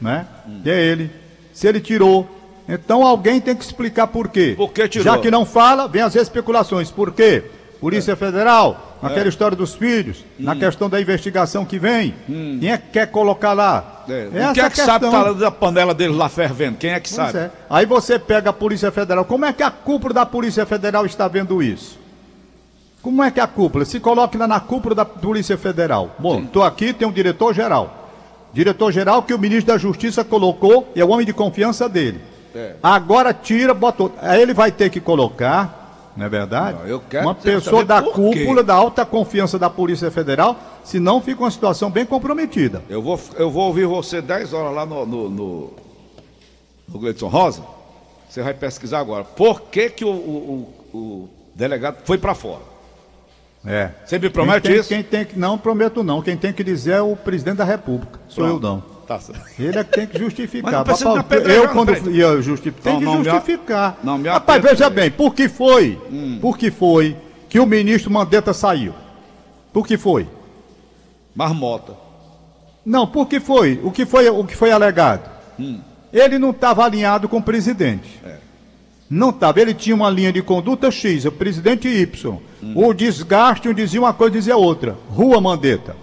né? 0.00 0.26
Que 0.62 0.70
é 0.70 0.82
ele. 0.82 1.10
Se 1.52 1.66
ele 1.66 1.80
tirou, 1.80 2.28
então 2.68 3.06
alguém 3.06 3.40
tem 3.40 3.54
que 3.56 3.64
explicar 3.64 4.06
por 4.08 4.28
quê. 4.28 4.54
Por 4.56 4.72
que 4.72 4.88
tirou? 4.88 5.04
Já 5.04 5.18
que 5.18 5.30
não 5.30 5.44
fala, 5.44 5.88
vem 5.88 6.02
as 6.02 6.14
especulações. 6.14 6.90
Por 6.90 7.12
quê? 7.12 7.44
Polícia 7.80 8.16
Federal, 8.16 8.98
naquela 9.02 9.28
história 9.28 9.56
dos 9.56 9.74
filhos, 9.74 10.24
na 10.38 10.56
questão 10.56 10.88
da 10.88 11.00
investigação 11.00 11.64
que 11.64 11.78
vem. 11.78 12.14
Quem 12.26 12.70
é 12.72 12.78
que 12.78 12.88
quer 12.90 13.06
colocar 13.06 13.52
lá? 13.52 14.04
É. 14.08 14.28
Essa 14.32 14.52
Quem 14.54 14.64
é 14.64 14.70
que 14.70 14.76
sabe 14.80 15.04
questão. 15.06 15.24
tá 15.24 15.32
da 15.32 15.50
panela 15.50 15.92
dele 15.92 16.14
lá 16.14 16.28
fervendo? 16.28 16.78
Quem 16.78 16.90
é 16.90 17.00
que 17.00 17.08
Pois 17.12 17.30
sabe? 17.32 17.38
é. 17.38 17.50
Aí 17.68 17.84
você 17.84 18.18
pega 18.18 18.50
a 18.50 18.52
Polícia 18.52 18.90
Federal. 18.90 19.24
Como 19.26 19.44
é 19.44 19.52
que 19.52 19.62
a 19.62 19.70
cúpula 19.70 20.14
da 20.14 20.24
Polícia 20.24 20.64
Federal 20.64 21.04
está 21.04 21.28
vendo 21.28 21.62
isso? 21.62 21.98
Como 23.02 23.22
é 23.22 23.30
que 23.30 23.40
a 23.40 23.46
cúpula? 23.46 23.84
Se 23.84 24.00
coloque 24.00 24.38
lá 24.38 24.48
na 24.48 24.58
cúpula 24.58 24.94
da 24.94 25.04
Polícia 25.04 25.56
Federal. 25.58 26.16
Bom, 26.18 26.40
estou 26.40 26.62
aqui, 26.62 26.92
tem 26.92 27.06
um 27.06 27.12
diretor-geral. 27.12 28.05
Diretor-geral 28.52 29.22
que 29.22 29.34
o 29.34 29.38
ministro 29.38 29.66
da 29.72 29.78
Justiça 29.78 30.24
colocou 30.24 30.90
e 30.94 31.00
é 31.00 31.04
o 31.04 31.08
homem 31.10 31.26
de 31.26 31.32
confiança 31.32 31.88
dele. 31.88 32.20
É. 32.54 32.74
Agora 32.82 33.34
tira, 33.34 33.74
bota 33.74 34.04
outro. 34.04 34.18
Aí 34.22 34.40
ele 34.40 34.54
vai 34.54 34.72
ter 34.72 34.88
que 34.88 34.98
colocar, 35.00 36.12
não 36.16 36.24
é 36.24 36.28
verdade? 36.28 36.78
Não, 36.78 36.86
uma 37.20 37.34
pessoa 37.34 37.84
da 37.84 38.00
cúpula, 38.14 38.62
da 38.62 38.74
alta 38.74 39.04
confiança 39.04 39.58
da 39.58 39.68
Polícia 39.68 40.10
Federal, 40.10 40.56
senão 40.82 41.20
fica 41.20 41.42
uma 41.42 41.50
situação 41.50 41.90
bem 41.90 42.06
comprometida. 42.06 42.82
Eu 42.88 43.02
vou, 43.02 43.20
eu 43.36 43.50
vou 43.50 43.64
ouvir 43.66 43.84
você 43.86 44.22
10 44.22 44.54
horas 44.54 44.74
lá 44.74 44.86
no, 44.86 45.04
no, 45.04 45.28
no, 45.28 45.72
no 46.88 46.98
Gleidson 46.98 47.28
Rosa. 47.28 47.62
Você 48.28 48.42
vai 48.42 48.54
pesquisar 48.54 49.00
agora. 49.00 49.24
Por 49.24 49.62
que, 49.62 49.90
que 49.90 50.04
o, 50.04 50.08
o- 50.10 50.68
o 50.94 51.28
delegado 51.54 51.98
foi 52.04 52.16
para 52.16 52.34
fora? 52.34 52.62
É. 53.66 53.90
Você 54.04 54.18
me 54.18 54.30
promete 54.30 54.62
quem 54.62 54.70
tem, 54.70 54.80
isso? 54.80 54.88
Quem 54.88 55.02
tem 55.02 55.24
que, 55.24 55.38
não 55.38 55.58
prometo 55.58 56.02
não. 56.04 56.22
Quem 56.22 56.36
tem 56.36 56.52
que 56.52 56.62
dizer 56.62 56.92
é 56.92 57.02
o 57.02 57.16
presidente 57.16 57.56
da 57.56 57.64
República. 57.64 58.20
Sou 58.28 58.46
eu 58.46 58.60
não. 58.60 58.80
Tá. 59.06 59.20
Ele 59.58 59.78
é 59.78 59.84
que 59.84 59.92
tem 59.92 60.06
que 60.06 60.18
justificar. 60.18 60.84
Mas 60.86 61.00
não 61.00 61.14
Papai, 61.16 61.40
me 61.40 61.54
eu 61.54 61.68
quando 61.68 61.94
fui- 61.94 62.16
eu 62.22 62.42
justifico, 62.42 62.82
tem 62.82 62.92
Não, 62.94 62.98
que 63.00 63.04
não 63.04 63.18
me 63.18 63.24
justificar. 63.24 63.98
não 64.02 64.18
me 64.18 64.28
Rapaz, 64.28 64.62
veja 64.62 64.90
bem, 64.90 65.10
por 65.10 65.32
que 65.34 65.48
foi? 65.48 66.00
Hum. 66.10 66.38
Por 66.40 66.58
que 66.58 66.70
foi 66.70 67.16
que 67.48 67.60
o 67.60 67.66
ministro 67.66 68.10
Mandetta 68.10 68.52
saiu? 68.52 68.92
Por 69.72 69.86
que 69.86 69.96
foi? 69.96 70.28
Marmota. 71.34 71.92
Não, 72.84 73.06
por 73.06 73.26
que 73.28 73.38
foi? 73.40 73.80
O 73.82 73.90
que 73.90 74.04
foi, 74.06 74.28
o 74.28 74.44
que 74.44 74.56
foi 74.56 74.70
alegado? 74.72 75.30
Hum. 75.58 75.80
Ele 76.12 76.38
não 76.38 76.50
estava 76.50 76.84
alinhado 76.84 77.28
com 77.28 77.38
o 77.38 77.42
presidente. 77.42 78.20
É. 78.24 78.36
Não 79.08 79.30
estava. 79.30 79.60
Ele 79.60 79.72
tinha 79.74 79.94
uma 79.94 80.10
linha 80.10 80.32
de 80.32 80.42
conduta 80.42 80.90
X, 80.90 81.24
o 81.24 81.32
presidente 81.32 81.88
Y. 81.88 82.38
Hum. 82.62 82.72
O 82.74 82.92
desgaste, 82.92 83.68
um 83.68 83.74
dizia 83.74 84.00
uma 84.00 84.12
coisa, 84.12 84.32
dizia 84.32 84.56
outra. 84.56 84.96
Rua 85.08 85.40
Mandetta. 85.40 85.96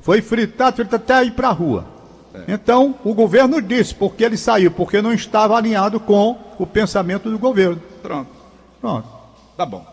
Foi 0.00 0.20
fritado, 0.20 0.76
fritado 0.76 0.96
até 0.96 1.24
ir 1.24 1.30
para 1.32 1.48
a 1.48 1.52
rua. 1.52 1.86
É. 2.34 2.52
Então, 2.52 2.94
o 3.04 3.14
governo 3.14 3.62
disse 3.62 3.94
porque 3.94 4.24
ele 4.24 4.36
saiu, 4.36 4.70
porque 4.70 5.00
não 5.00 5.12
estava 5.12 5.56
alinhado 5.56 5.98
com 5.98 6.36
o 6.58 6.66
pensamento 6.66 7.30
do 7.30 7.38
governo. 7.38 7.80
Pronto. 8.02 8.28
Pronto. 8.80 9.08
Tá 9.56 9.64
bom. 9.64 9.86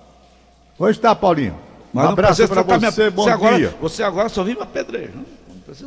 Hoje 0.78 0.98
está, 0.98 1.16
Paulinho. 1.16 1.54
Um 1.54 1.58
Mas 1.94 2.06
não 2.06 2.12
abraço 2.14 2.46
para 2.48 2.64
tratar 2.64 2.78
minha- 2.80 2.92
você, 2.92 3.10
bom 3.10 3.24
você 3.24 3.30
agora, 3.30 3.58
dia. 3.58 3.76
Você 3.82 4.04
agora 4.04 4.28
só 4.30 4.44
vive 4.44 4.62
a 4.62 4.66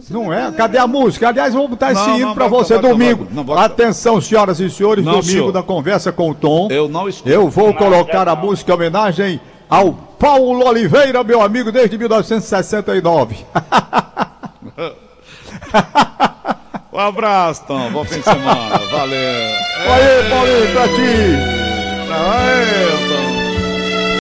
Não 0.09 0.33
é? 0.33 0.51
Cadê 0.53 0.79
a 0.79 0.87
música? 0.87 1.29
Aliás, 1.29 1.53
vou 1.53 1.69
botar 1.69 1.93
esse 1.93 2.07
Não, 2.07 2.17
hino 2.17 2.27
não, 2.29 2.35
pra 2.35 2.49
bota, 2.49 2.65
você 2.65 2.75
bota, 2.77 2.89
domingo. 2.89 3.25
bota. 3.25 3.35
Não, 3.35 3.45
bota. 3.45 3.61
Atenção, 3.63 4.21
senhoras 4.21 4.59
e 4.61 4.71
senhores, 4.71 5.05
Não, 5.05 5.13
domingo 5.13 5.29
senhor. 5.31 5.53
da 5.53 5.63
conversa 5.63 6.11
com 6.11 6.31
o 6.31 6.35
Tom. 6.35 6.69
Eu 6.71 6.89
não 6.89 7.09
escuto. 7.09 7.29
Eu 7.29 7.49
vou 7.51 7.67
Não, 7.69 7.75
colocar 7.75 8.29
a 8.29 8.35
música 8.35 8.73
em 8.73 8.75
homenagem 8.75 9.41
ao 9.69 9.93
Paulo 9.93 10.67
Oliveira, 10.67 11.23
meu 11.23 11.43
amigo, 11.43 11.71
desde 11.71 11.99
1969. 11.99 13.37
Um 16.93 16.99
abraço, 16.99 17.65
Tom. 17.67 17.91
Bom 17.91 18.05
fim 18.05 18.19
de 18.19 18.23
semana. 18.25 18.79
Valeu. 18.93 19.19
Aí, 19.19 20.31
Paulinho, 20.31 20.73
pra 20.73 20.89
ti. 20.89 21.55
Aê, 22.13 23.09
Tom. 23.09 23.24